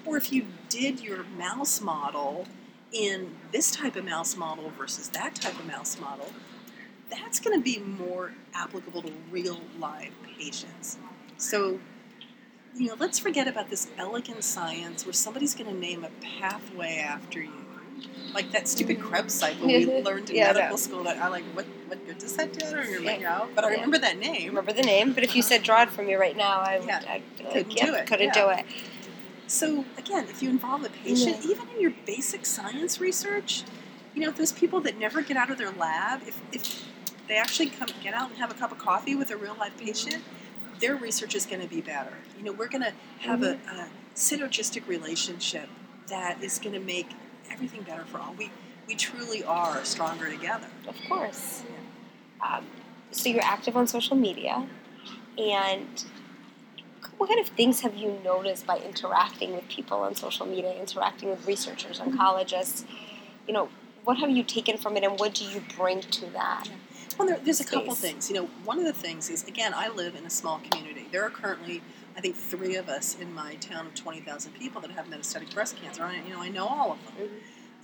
or 0.05 0.16
if 0.16 0.33
you 0.33 0.47
did 0.68 1.01
your 1.01 1.25
mouse 1.38 1.81
model 1.81 2.47
in 2.92 3.35
this 3.53 3.70
type 3.70 3.97
of 3.97 4.05
mouse 4.05 4.37
model 4.37 4.70
versus 4.79 5.09
that 5.11 5.35
type 5.35 5.59
of 5.59 5.66
mouse 5.66 5.99
model, 6.01 6.33
that's 7.11 7.40
going 7.40 7.59
to 7.59 7.62
be 7.62 7.79
more 7.81 8.33
applicable 8.55 9.03
to 9.03 9.12
real 9.31 9.61
live 9.79 10.12
patients. 10.38 10.99
So, 11.37 11.81
you 12.77 12.88
know, 12.88 12.97
let's 12.99 13.18
forget 13.18 13.47
about 13.49 13.70
this 13.70 13.88
elegant 13.99 14.42
science 14.44 15.05
where 15.05 15.12
somebody's 15.12 15.55
going 15.55 15.70
to 15.70 15.77
name 15.77 16.05
a 16.05 16.11
pathway 16.40 16.99
after 16.99 17.42
you 17.42 17.51
like 18.33 18.51
that 18.51 18.66
stupid. 18.66 19.01
Krebs 19.01 19.33
cycle 19.33 19.68
we 19.68 19.87
learned 20.03 20.29
in 20.31 20.37
Yeah, 20.37 20.47
medical 20.49 20.70
know. 20.70 20.77
school. 20.77 21.05
That 21.05 21.18
I 21.18 21.29
like. 21.29 21.44
What 21.55 21.66
what 21.87 22.05
good 22.05 22.18
does 22.18 22.35
that 22.37 22.53
do? 22.53 22.66
I 22.66 22.70
don't 22.70 22.87
remember 22.87 23.11
Yeah. 23.11 23.18
now, 23.18 23.49
but 23.55 23.64
I 23.64 23.68
Yeah. 23.68 23.75
remember 23.75 23.99
that 23.99 24.18
name. 24.18 24.49
remember 24.49 24.73
the 24.73 24.83
name, 24.83 25.12
but 25.12 25.23
if 25.23 25.37
you 25.37 25.42
said 25.42 25.62
draw 25.62 25.83
it 25.83 25.90
for 25.90 26.03
me 26.03 26.14
right 26.14 26.37
now, 26.37 26.61
I 26.61 26.79
would 26.79 26.88
Yeah. 26.88 27.01
I'd 27.09 27.23
be 27.38 27.44
like, 27.44 27.53
Couldn't 27.53 27.77
do 27.87 27.94
it, 27.94 28.07
couldn't 28.07 28.35
do 28.35 28.49
it. 28.49 28.64
So 29.54 29.84
again, 29.96 30.26
if 30.28 30.42
you 30.42 30.50
involve 30.50 30.84
a 30.84 30.88
patient, 30.88 31.44
Yeah. 31.44 31.52
even 31.52 31.68
in 31.68 31.80
your 31.80 31.92
basic 32.04 32.44
science 32.44 33.00
research, 33.00 33.62
you 34.12 34.20
know 34.20 34.32
those 34.32 34.50
people 34.50 34.80
that 34.80 34.98
never 34.98 35.22
get 35.22 35.36
out 35.36 35.48
of 35.48 35.58
their 35.58 35.70
lab, 35.70 36.22
if, 36.26 36.40
if 36.52 36.84
they 37.28 37.36
actually 37.36 37.70
come 37.70 37.88
get 38.02 38.14
out 38.14 38.30
and 38.30 38.38
have 38.38 38.50
a 38.50 38.54
cup 38.54 38.72
of 38.72 38.78
coffee 38.78 39.14
with 39.14 39.30
a 39.30 39.36
real 39.36 39.54
life 39.54 39.76
patient, 39.78 40.24
their 40.80 40.96
research 40.96 41.36
is 41.36 41.46
going 41.46 41.60
to 41.60 41.68
be 41.68 41.80
better. 41.80 42.14
You 42.36 42.44
know, 42.44 42.52
we're 42.52 42.68
going 42.68 42.82
to 42.82 42.92
have 43.20 43.44
a, 43.44 43.52
a 43.70 43.86
synergistic 44.16 44.88
relationship 44.88 45.68
that 46.08 46.42
is 46.42 46.58
going 46.58 46.74
to 46.74 46.80
make 46.80 47.06
everything 47.48 47.82
better 47.82 48.04
for 48.06 48.18
all. 48.18 48.34
We 48.34 48.50
we 48.88 48.96
truly 48.96 49.44
are 49.44 49.84
stronger 49.84 50.28
together. 50.28 50.66
Of 50.88 50.96
course. 51.08 51.62
Um, 52.40 52.66
so 53.12 53.28
you're 53.28 53.44
active 53.44 53.76
on 53.76 53.86
social 53.86 54.16
media, 54.16 54.66
and 55.38 56.04
what 57.18 57.29
kind 57.29 57.40
of 57.40 57.48
things 57.48 57.81
have 57.81 57.94
you 57.94 58.18
noticed 58.24 58.66
by 58.66 58.79
interacting 58.79 59.55
with 59.55 59.68
people 59.68 59.98
on 59.98 60.14
social 60.14 60.46
media, 60.46 60.72
interacting 60.74 61.31
with 61.31 61.46
researchers, 61.46 62.00
oncologists? 62.00 62.85
You 63.46 63.55
know, 63.55 63.68
what 64.05 64.18
have 64.18 64.31
you 64.31 64.42
taken 64.42 64.77
from 64.77 64.96
it, 64.96 65.05
and 65.05 65.18
what 65.18 65.35
do 65.35 65.44
you 65.44 65.62
bring 65.77 66.00
to 66.00 66.27
that? 66.27 66.68
Well, 67.18 67.29
there, 67.29 67.38
there's 67.38 67.61
a 67.61 67.64
couple 67.64 67.94
things. 67.94 68.29
You 68.29 68.37
know, 68.37 68.46
one 68.64 68.79
of 68.79 68.85
the 68.85 68.92
things 68.92 69.31
is 69.31 69.46
again, 69.46 69.72
I 69.74 69.88
live 69.88 70.14
in 70.14 70.27
a 70.27 70.31
small 70.31 70.61
community. 70.68 71.07
There 71.12 71.22
are 71.24 71.31
currently, 71.31 71.83
I 72.16 72.20
think, 72.20 72.35
three 72.35 72.77
of 72.77 72.88
us 72.88 73.16
in 73.18 73.33
my 73.33 73.55
town 73.57 73.87
of 73.87 73.94
twenty 73.94 74.20
thousand 74.20 74.53
people 74.53 74.81
that 74.83 74.90
have 74.90 75.07
metastatic 75.07 75.55
breast 75.55 75.77
cancer. 75.81 76.03
I, 76.05 76.16
you 76.27 76.35
know, 76.35 76.40
I 76.40 76.48
know 76.48 76.66
all 76.66 76.92
of 76.92 76.98
them. 77.07 77.29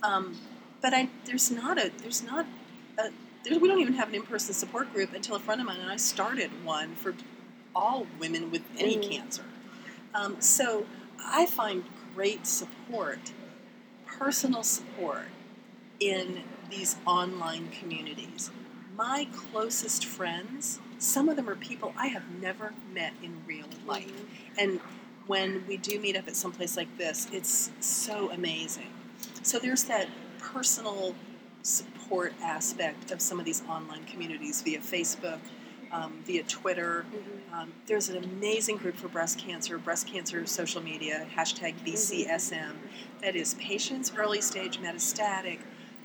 Um, 0.03 0.37
but 0.81 0.93
I, 0.93 1.09
there's 1.25 1.51
not 1.51 1.77
a, 1.77 1.91
there's 2.01 2.23
not 2.23 2.45
a, 2.97 3.09
there, 3.43 3.59
we 3.59 3.67
don't 3.67 3.79
even 3.79 3.93
have 3.93 4.09
an 4.09 4.15
in-person 4.15 4.53
support 4.53 4.91
group 4.93 5.13
until 5.13 5.35
a 5.35 5.39
friend 5.39 5.61
of 5.61 5.67
mine 5.67 5.79
and 5.79 5.91
I 5.91 5.97
started 5.97 6.49
one 6.63 6.95
for 6.95 7.13
all 7.75 8.07
women 8.19 8.51
with 8.51 8.63
any 8.77 8.97
Mhm. 8.97 9.11
cancer. 9.11 9.45
Um, 10.13 10.41
so 10.41 10.85
I 11.19 11.45
find 11.45 11.83
great 12.15 12.45
support, 12.45 13.31
personal 14.05 14.63
support, 14.63 15.27
in 15.99 16.43
these 16.69 16.95
online 17.05 17.69
communities. 17.69 18.49
My 18.97 19.27
closest 19.33 20.05
friends, 20.05 20.79
some 20.97 21.29
of 21.29 21.35
them 21.35 21.47
are 21.47 21.55
people 21.55 21.93
I 21.95 22.07
have 22.07 22.23
never 22.41 22.73
met 22.93 23.13
in 23.23 23.43
real 23.45 23.67
life. 23.85 24.11
And 24.57 24.79
when 25.27 25.65
we 25.67 25.77
do 25.77 25.99
meet 25.99 26.17
up 26.17 26.27
at 26.27 26.35
some 26.35 26.51
place 26.51 26.75
like 26.75 26.97
this, 26.97 27.27
it's 27.31 27.71
so 27.79 28.31
amazing. 28.31 28.91
So 29.43 29.59
there's 29.59 29.83
that 29.85 30.09
personal 30.39 31.15
support 31.61 32.33
aspect 32.41 33.11
of 33.11 33.21
some 33.21 33.39
of 33.39 33.45
these 33.45 33.61
online 33.69 34.03
communities 34.05 34.61
via 34.61 34.79
Facebook, 34.79 35.39
um, 35.91 36.13
via 36.25 36.43
Twitter. 36.43 37.05
Um, 37.53 37.71
there's 37.87 38.09
an 38.09 38.23
amazing 38.23 38.77
group 38.77 38.95
for 38.95 39.07
breast 39.07 39.37
cancer, 39.37 39.77
breast 39.77 40.07
cancer 40.07 40.45
social 40.45 40.81
media, 40.81 41.27
hashtag 41.35 41.75
BCSM, 41.85 42.71
that 43.21 43.35
is 43.35 43.53
patients, 43.55 44.11
early 44.17 44.41
stage 44.41 44.79
metastatic, 44.79 45.59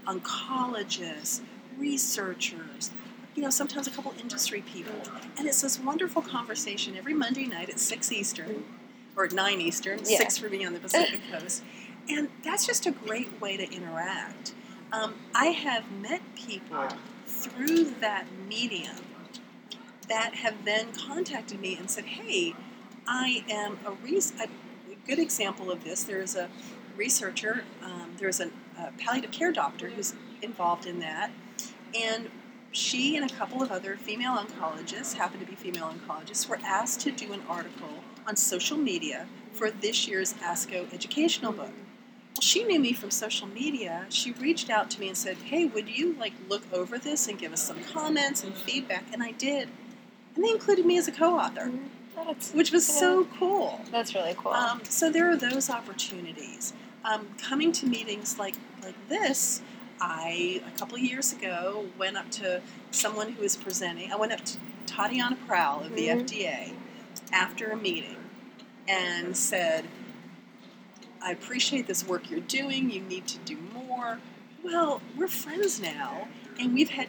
oncologists, 0.06 1.40
researchers, 1.78 2.90
you 3.34 3.42
know, 3.42 3.50
sometimes 3.50 3.86
a 3.86 3.90
couple 3.90 4.14
industry 4.20 4.62
people. 4.62 4.94
And 5.38 5.46
it's 5.46 5.60
this 5.60 5.78
wonderful 5.78 6.22
conversation 6.22 6.96
every 6.96 7.14
Monday 7.14 7.46
night 7.46 7.68
at 7.68 7.78
6 7.78 8.12
Eastern, 8.12 8.64
or 9.14 9.24
at 9.26 9.32
9 9.32 9.60
Eastern, 9.60 9.98
Yeah. 10.06 10.18
6 10.18 10.38
for 10.38 10.48
me 10.48 10.64
on 10.64 10.72
the 10.72 10.80
Pacific 10.80 11.20
Coast. 11.32 11.62
And 12.08 12.28
that's 12.44 12.66
just 12.66 12.86
a 12.86 12.92
great 12.92 13.40
way 13.40 13.56
to 13.56 13.70
interact. 13.70 14.54
Um, 14.92 15.14
I 15.34 15.46
have 15.46 15.90
met 16.00 16.22
people 16.34 16.88
through 17.26 17.84
that 18.00 18.24
medium 18.48 18.96
that 20.08 20.36
have 20.36 20.64
then 20.64 20.92
contacted 20.92 21.60
me 21.60 21.76
and 21.76 21.90
said, 21.90 22.04
"Hey, 22.04 22.54
I 23.06 23.44
am 23.48 23.78
a, 23.86 23.92
res- 23.92 24.32
a 24.40 24.48
good 25.06 25.18
example 25.18 25.70
of 25.70 25.84
this. 25.84 26.04
There's 26.04 26.34
a 26.34 26.48
researcher, 26.96 27.64
um, 27.82 28.12
there's 28.18 28.40
a, 28.40 28.50
a 28.78 28.92
palliative 28.98 29.30
care 29.30 29.52
doctor 29.52 29.90
who's 29.90 30.14
involved 30.42 30.86
in 30.86 30.98
that, 31.00 31.30
and 31.94 32.30
she 32.72 33.16
and 33.16 33.30
a 33.30 33.34
couple 33.34 33.62
of 33.62 33.70
other 33.70 33.96
female 33.96 34.36
oncologists, 34.36 35.14
happen 35.14 35.40
to 35.40 35.46
be 35.46 35.54
female 35.54 35.92
oncologists, 35.92 36.48
were 36.48 36.58
asked 36.64 37.00
to 37.00 37.10
do 37.10 37.32
an 37.32 37.42
article 37.48 38.02
on 38.26 38.36
social 38.36 38.76
media 38.76 39.26
for 39.52 39.70
this 39.70 40.06
year's 40.06 40.34
ASCO 40.34 40.92
educational 40.92 41.52
book. 41.52 41.72
She 42.40 42.64
knew 42.64 42.78
me 42.78 42.92
from 42.92 43.10
social 43.10 43.46
media. 43.46 44.04
She 44.10 44.32
reached 44.32 44.68
out 44.68 44.90
to 44.90 45.00
me 45.00 45.08
and 45.08 45.16
said, 45.16 45.38
"Hey, 45.38 45.64
would 45.64 45.88
you 45.88 46.14
like 46.20 46.34
look 46.50 46.62
over 46.70 46.98
this 46.98 47.28
and 47.28 47.38
give 47.38 47.52
us 47.52 47.62
some 47.62 47.82
comments 47.84 48.44
and 48.44 48.54
feedback?" 48.54 49.04
And 49.12 49.22
I 49.22 49.30
did, 49.30 49.70
and 50.36 50.44
they 50.44 50.50
included 50.50 50.86
me 50.86 50.98
as 50.98 51.08
a 51.08 51.12
co-author, 51.12 51.72
That's 52.14 52.52
which 52.52 52.70
was 52.70 52.86
so 52.86 53.26
cool. 53.38 53.80
that's 53.90 54.14
really 54.14 54.34
cool. 54.36 54.52
Um, 54.52 54.82
so 54.84 55.10
there 55.10 55.28
are 55.30 55.36
those 55.36 55.68
opportunities. 55.70 56.72
Um, 57.04 57.28
coming 57.38 57.72
to 57.72 57.86
meetings 57.86 58.38
like 58.38 58.54
like 58.82 58.94
this, 59.08 59.62
I 60.00 60.60
a 60.74 60.78
couple 60.78 60.98
years 60.98 61.32
ago 61.32 61.86
went 61.98 62.16
up 62.16 62.30
to 62.32 62.60
someone 62.90 63.32
who 63.32 63.42
was 63.42 63.56
presenting. 63.56 64.12
I 64.12 64.16
went 64.16 64.32
up 64.32 64.44
to 64.44 64.58
Tatiana 64.86 65.36
Prowell 65.46 65.84
of 65.84 65.94
the 65.96 66.08
Mhm. 66.08 66.22
FDA 66.24 66.72
after 67.32 67.70
a 67.70 67.76
meeting 67.76 68.16
and 68.88 69.36
said, 69.36 69.86
"I 71.22 71.32
appreciate 71.32 71.86
this 71.86 72.06
work 72.06 72.30
you're 72.30 72.40
doing. 72.40 72.90
You 72.90 73.00
need 73.00 73.26
to 73.28 73.38
do 73.38 73.56
more." 73.56 74.18
Well, 74.62 75.00
we're 75.16 75.28
friends 75.28 75.80
now, 75.80 76.28
and 76.58 76.74
we've 76.74 76.90
had 76.90 77.08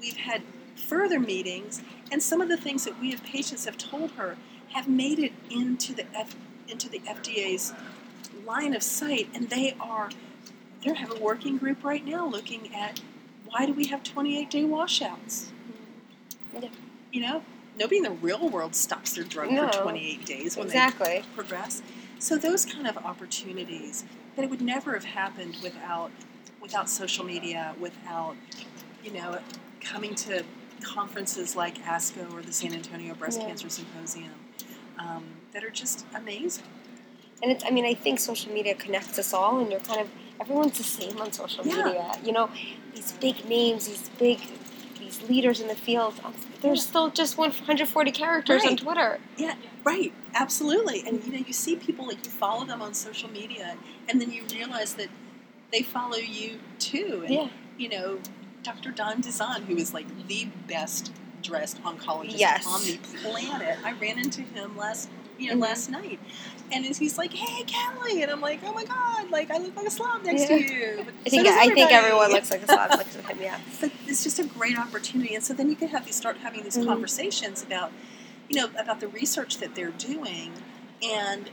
we've 0.00 0.16
had 0.16 0.42
further 0.76 1.18
meetings, 1.18 1.80
and 2.10 2.22
some 2.22 2.40
of 2.40 2.48
the 2.48 2.56
things 2.56 2.84
that 2.84 3.00
we 3.00 3.12
as 3.12 3.20
patients 3.20 3.64
have 3.64 3.76
told 3.76 4.12
her 4.12 4.36
have 4.72 4.88
made 4.88 5.18
it 5.18 5.32
into 5.50 5.94
the 5.94 6.04
F, 6.14 6.36
into 6.68 6.88
the 6.88 7.00
FDA's 7.00 7.72
line 8.44 8.74
of 8.74 8.82
sight, 8.82 9.28
and 9.34 9.48
they 9.50 9.74
are 9.80 10.10
they 10.84 10.94
have 10.94 11.10
a 11.10 11.18
working 11.20 11.58
group 11.58 11.82
right 11.82 12.04
now 12.04 12.26
looking 12.26 12.74
at 12.74 13.00
why 13.46 13.66
do 13.66 13.72
we 13.72 13.86
have 13.86 14.02
28 14.02 14.50
day 14.50 14.64
washouts? 14.64 15.50
Yeah. 16.54 16.68
You 17.12 17.22
know, 17.22 17.42
nobody 17.78 17.98
in 17.98 18.02
the 18.02 18.10
real 18.10 18.48
world 18.48 18.74
stops 18.74 19.14
their 19.14 19.24
drug 19.24 19.50
No. 19.50 19.68
for 19.68 19.82
28 19.82 20.24
days 20.24 20.56
when 20.56 20.66
exactly. 20.66 21.06
they 21.06 21.24
progress. 21.34 21.82
So 22.18 22.36
those 22.36 22.64
kind 22.64 22.86
of 22.86 22.96
opportunities 22.98 24.04
that 24.34 24.42
it 24.44 24.50
would 24.50 24.60
never 24.60 24.94
have 24.94 25.04
happened 25.04 25.56
without 25.62 26.10
without 26.60 26.88
social 26.88 27.24
media, 27.24 27.74
without 27.80 28.36
you 29.04 29.12
know 29.12 29.38
coming 29.80 30.14
to 30.16 30.42
conferences 30.82 31.56
like 31.56 31.82
ASCO 31.84 32.32
or 32.32 32.42
the 32.42 32.52
San 32.52 32.72
Antonio 32.74 33.14
Breast 33.14 33.40
Yeah. 33.40 33.46
Cancer 33.48 33.68
Symposium 33.68 34.30
um, 34.98 35.24
that 35.52 35.64
are 35.64 35.70
just 35.70 36.06
amazing. 36.14 36.64
And 37.42 37.52
it's, 37.52 37.64
I 37.64 37.70
mean, 37.70 37.84
I 37.84 37.94
think 37.94 38.18
social 38.18 38.52
media 38.52 38.74
connects 38.74 39.18
us 39.18 39.34
all, 39.34 39.58
and 39.60 39.70
you're 39.70 39.80
kind 39.80 40.00
of, 40.00 40.08
everyone's 40.40 40.78
the 40.78 40.84
same 40.84 41.20
on 41.20 41.32
social 41.32 41.66
Yeah. 41.66 41.84
media. 41.84 42.12
You 42.24 42.32
know, 42.32 42.48
these 42.94 43.12
big 43.12 43.44
names, 43.46 43.86
these 43.88 44.08
big, 44.18 44.40
these 44.98 45.20
leaders 45.28 45.60
in 45.60 45.68
the 45.68 45.74
field, 45.74 46.14
um, 46.24 46.32
there's 46.62 46.78
Yeah. 46.78 46.88
still 46.90 47.10
just 47.10 47.36
140 47.36 48.10
characters 48.10 48.64
on 48.64 48.76
Twitter. 48.78 49.20
Yeah, 49.36 49.54
right, 49.84 50.12
absolutely. 50.34 51.04
And 51.06 51.22
you 51.24 51.32
know, 51.32 51.44
you 51.46 51.52
see 51.52 51.76
people 51.76 52.06
like 52.06 52.24
you 52.24 52.30
follow 52.30 52.64
them 52.64 52.80
on 52.80 52.94
social 52.94 53.30
media, 53.30 53.76
and 54.08 54.18
then 54.20 54.30
you 54.30 54.44
realize 54.52 54.94
that 54.94 55.08
they 55.72 55.82
follow 55.82 56.16
you 56.16 56.58
too. 56.78 57.22
And, 57.26 57.34
Yeah. 57.34 57.48
You 57.78 57.90
know, 57.90 58.18
Dr. 58.66 58.90
Don 58.90 59.22
Dizon, 59.22 59.64
who 59.66 59.76
is 59.76 59.94
like 59.94 60.06
the 60.26 60.48
best 60.66 61.12
dressed 61.40 61.80
oncologist 61.84 62.40
Yes. 62.40 62.66
on 62.66 62.82
the 62.82 62.98
planet, 63.22 63.78
I 63.84 63.92
ran 63.92 64.18
into 64.18 64.42
him 64.42 64.76
last 64.76 65.08
you 65.38 65.50
know 65.50 65.56
Mhm. 65.56 65.60
last 65.68 65.88
night, 65.90 66.18
and 66.72 66.84
he's 66.84 67.16
like, 67.16 67.32
"Hey, 67.32 67.62
Kelly," 67.64 68.22
and 68.22 68.32
I'm 68.32 68.40
like, 68.40 68.58
"Oh 68.66 68.72
my 68.72 68.84
god, 68.84 69.30
like 69.30 69.52
I 69.52 69.58
look 69.58 69.76
like 69.76 69.86
a 69.86 69.90
slob 69.90 70.24
next 70.24 70.46
to 70.46 70.54
you." 70.54 70.96
But 71.06 71.14
I 71.26 71.30
think, 71.30 71.44
does 71.46 71.56
I 71.56 71.68
think 71.74 71.92
everyone 71.92 72.32
looks 72.32 72.50
like 72.50 72.62
a 72.62 72.66
slob 72.66 72.90
next 72.98 73.14
to 73.14 73.22
him, 73.22 73.38
yeah. 73.40 73.58
But 73.80 73.92
it's 74.08 74.24
just 74.24 74.40
a 74.40 74.44
great 74.44 74.76
opportunity, 74.76 75.34
and 75.36 75.44
so 75.44 75.54
then 75.54 75.68
you 75.70 75.76
can 75.76 75.88
have 75.88 76.04
these 76.06 76.16
start 76.16 76.38
having 76.38 76.64
these 76.64 76.76
Mhm. 76.76 76.86
conversations 76.86 77.62
about, 77.62 77.92
you 78.48 78.56
know, 78.56 78.68
about 78.76 78.98
the 78.98 79.06
research 79.08 79.58
that 79.58 79.76
they're 79.76 79.90
doing, 79.92 80.52
and 81.02 81.50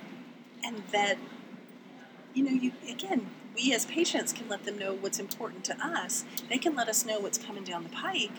and 0.65 0.81
that, 0.93 1.17
you 2.33 2.43
know, 2.43 2.51
you 2.51 2.71
again, 2.89 3.27
we 3.55 3.73
as 3.73 3.85
patients 3.85 4.33
can 4.33 4.49
let 4.49 4.65
them 4.65 4.77
know 4.77 4.93
what's 4.93 5.19
important 5.19 5.63
to 5.65 5.77
us. 5.85 6.25
They 6.49 6.57
can 6.57 6.75
let 6.75 6.87
us 6.89 7.05
know 7.05 7.19
what's 7.19 7.37
coming 7.37 7.63
down 7.63 7.83
the 7.83 7.89
pike, 7.89 8.31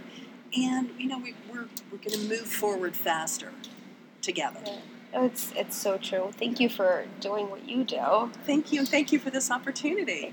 and 0.57 0.91
you 0.99 1.09
know, 1.09 1.19
we, 1.19 1.35
we're 1.51 1.67
we're 1.91 1.99
going 1.99 2.19
to 2.19 2.29
move 2.29 2.47
forward 2.47 2.97
faster 2.97 3.53
together. 4.23 4.61
Yeah. 4.65 4.79
Oh, 5.17 5.27
It's, 5.27 5.53
it's 5.55 5.77
so 5.77 5.97
true. 5.97 6.31
Thank 6.33 6.59
you 6.59 6.69
for 6.69 7.07
doing 7.21 7.49
what 7.49 7.69
you 7.69 7.85
do. 7.85 8.33
Thank 8.47 8.73
you, 8.73 8.81
and 8.81 8.89
thank 8.89 9.13
you 9.13 9.21
for 9.21 9.31
this 9.31 9.49
opportunity. 9.49 10.33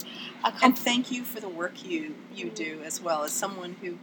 And 0.64 0.76
thank 0.76 1.12
you 1.12 1.24
for 1.24 1.40
the 1.40 1.50
work 1.50 1.86
you 1.86 2.16
you 2.34 2.48
mm-hmm. 2.48 2.56
do 2.56 2.82
as 2.84 3.00
well 3.00 3.24
as 3.24 3.32
someone 3.32 3.76
who 3.82 4.00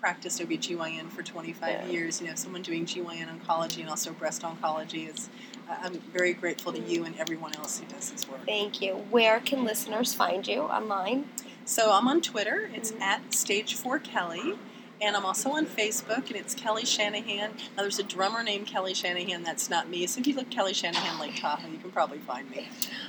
practiced 0.00 0.40
OBGYN 0.40 1.10
for 1.10 1.22
25 1.22 1.68
Yeah. 1.68 1.86
years, 1.86 2.20
you 2.20 2.26
know, 2.26 2.34
someone 2.34 2.62
doing 2.62 2.86
GYN 2.86 3.28
oncology 3.40 3.80
and 3.80 3.88
also 3.88 4.12
breast 4.12 4.42
oncology. 4.42 5.08
It's, 5.08 5.28
I- 5.28 5.55
I'm 5.68 5.98
very 6.12 6.32
grateful 6.32 6.72
to 6.72 6.80
you 6.80 7.04
and 7.04 7.18
everyone 7.18 7.54
else 7.56 7.78
who 7.78 7.86
does 7.86 8.10
this 8.10 8.28
work. 8.28 8.44
thank 8.46 8.80
you. 8.80 8.94
Where 9.10 9.40
can 9.40 9.64
listeners 9.64 10.14
find 10.14 10.46
you 10.46 10.62
online? 10.62 11.26
So 11.64 11.92
I'm 11.92 12.06
on 12.06 12.20
Twitter. 12.20 12.70
It's 12.72 12.92
at 13.00 13.34
Stage 13.34 13.74
Four 13.74 13.98
Kelly, 13.98 14.54
and 15.00 15.16
I'm 15.16 15.24
also 15.26 15.50
on 15.50 15.66
Facebook, 15.66 16.28
and 16.28 16.36
it's 16.36 16.54
Kelly 16.54 16.84
Shanahan. 16.84 17.50
Now 17.76 17.82
there's 17.82 17.98
a 17.98 18.04
drummer 18.04 18.42
named 18.42 18.66
Kelly 18.68 18.94
Shanahan. 18.94 19.42
That's 19.42 19.68
not 19.68 19.88
me. 19.88 20.06
So 20.06 20.20
if 20.20 20.26
you 20.26 20.34
look 20.36 20.50
Kelly 20.50 20.72
Shanahan 20.72 21.18
Lake 21.20 21.40
Tahoe, 21.40 21.68
you 21.68 21.78
can 21.78 21.90
probably 21.90 22.18
find 22.18 22.48
me. 22.50 22.68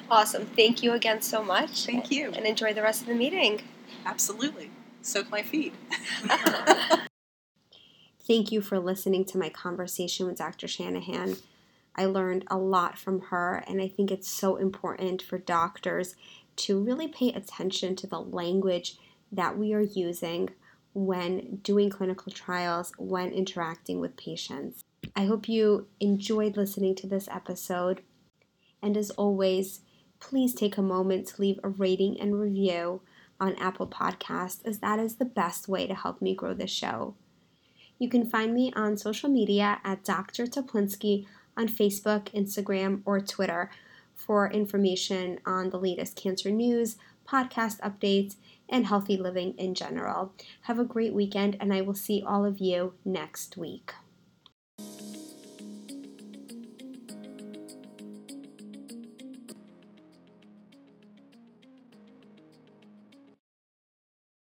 Awesome. 0.10 0.46
Thank 0.48 0.82
you 0.82 0.94
again 0.94 1.22
so 1.22 1.44
much. 1.44 1.86
Thank 1.86 2.10
you. 2.10 2.32
And 2.32 2.46
enjoy 2.46 2.74
the 2.74 2.82
rest 2.82 3.02
of 3.02 3.08
the 3.08 3.16
meeting. 3.16 3.62
Absolutely. 4.06 4.72
Soak 5.04 5.30
my 5.30 5.44
feet. 5.44 5.74
Thank 8.28 8.52
you 8.52 8.60
for 8.62 8.80
listening 8.80 9.24
to 9.26 9.38
my 9.38 9.50
conversation 9.50 10.26
with 10.26 10.38
Dr. 10.38 10.68
Shanahan. 10.68 11.38
I 11.98 12.06
learned 12.06 12.46
a 12.48 12.58
lot 12.58 12.98
from 12.98 13.22
her, 13.22 13.64
and 13.68 13.82
I 13.82 13.88
think 13.88 14.12
it's 14.12 14.30
so 14.30 14.56
important 14.58 15.22
for 15.22 15.38
doctors 15.38 16.16
to 16.58 16.80
really 16.80 17.08
pay 17.08 17.30
attention 17.30 17.96
to 17.98 18.08
the 18.08 18.20
language 18.20 18.98
that 19.32 19.58
we 19.58 19.74
are 19.74 19.82
using 19.82 20.50
when 20.94 21.58
doing 21.58 21.90
clinical 21.90 22.32
trials, 22.32 22.92
when 22.98 23.32
interacting 23.32 24.00
with 24.00 24.18
patients. 24.18 24.84
I 25.16 25.26
hope 25.26 25.48
you 25.48 25.88
enjoyed 26.00 26.58
listening 26.58 26.96
to 26.96 27.08
this 27.08 27.28
episode. 27.32 28.02
And 28.82 28.98
as 28.98 29.12
always, 29.12 29.82
please 30.20 30.54
take 30.54 30.78
a 30.78 30.82
moment 30.82 31.28
to 31.28 31.42
leave 31.42 31.60
a 31.64 31.70
rating 31.70 32.20
and 32.20 32.40
review 32.40 33.02
on 33.40 33.56
Apple 33.56 33.88
Podcasts, 33.88 34.66
as 34.66 34.80
that 34.80 35.00
is 35.00 35.16
the 35.16 35.26
best 35.26 35.68
way 35.68 35.86
to 35.86 35.94
help 35.94 36.22
me 36.22 36.36
grow 36.36 36.54
the 36.54 36.68
show. 36.68 37.16
You 38.00 38.10
can 38.10 38.30
find 38.30 38.54
me 38.54 38.72
on 38.76 38.98
social 38.98 39.30
media 39.30 39.80
at 39.84 40.04
Dr. 40.04 40.46
Toplinsky 40.46 41.26
on 41.58 41.68
Facebook, 41.68 42.32
Instagram, 42.34 43.02
or 43.04 43.20
Twitter 43.20 43.70
for 44.16 44.50
information 44.50 45.40
on 45.46 45.70
the 45.70 45.80
latest 45.80 46.16
cancer 46.16 46.52
news, 46.52 46.98
podcast 47.28 47.80
updates, 47.82 48.36
and 48.70 48.88
healthy 48.88 49.18
living 49.18 49.54
in 49.58 49.74
general. 49.74 50.34
Have 50.62 50.80
a 50.80 50.86
great 50.86 51.14
weekend, 51.14 51.58
and 51.60 51.74
I 51.74 51.82
will 51.82 51.94
see 51.94 52.24
all 52.26 52.46
of 52.46 52.60
you 52.60 52.94
next 53.04 53.58
week. 53.58 53.94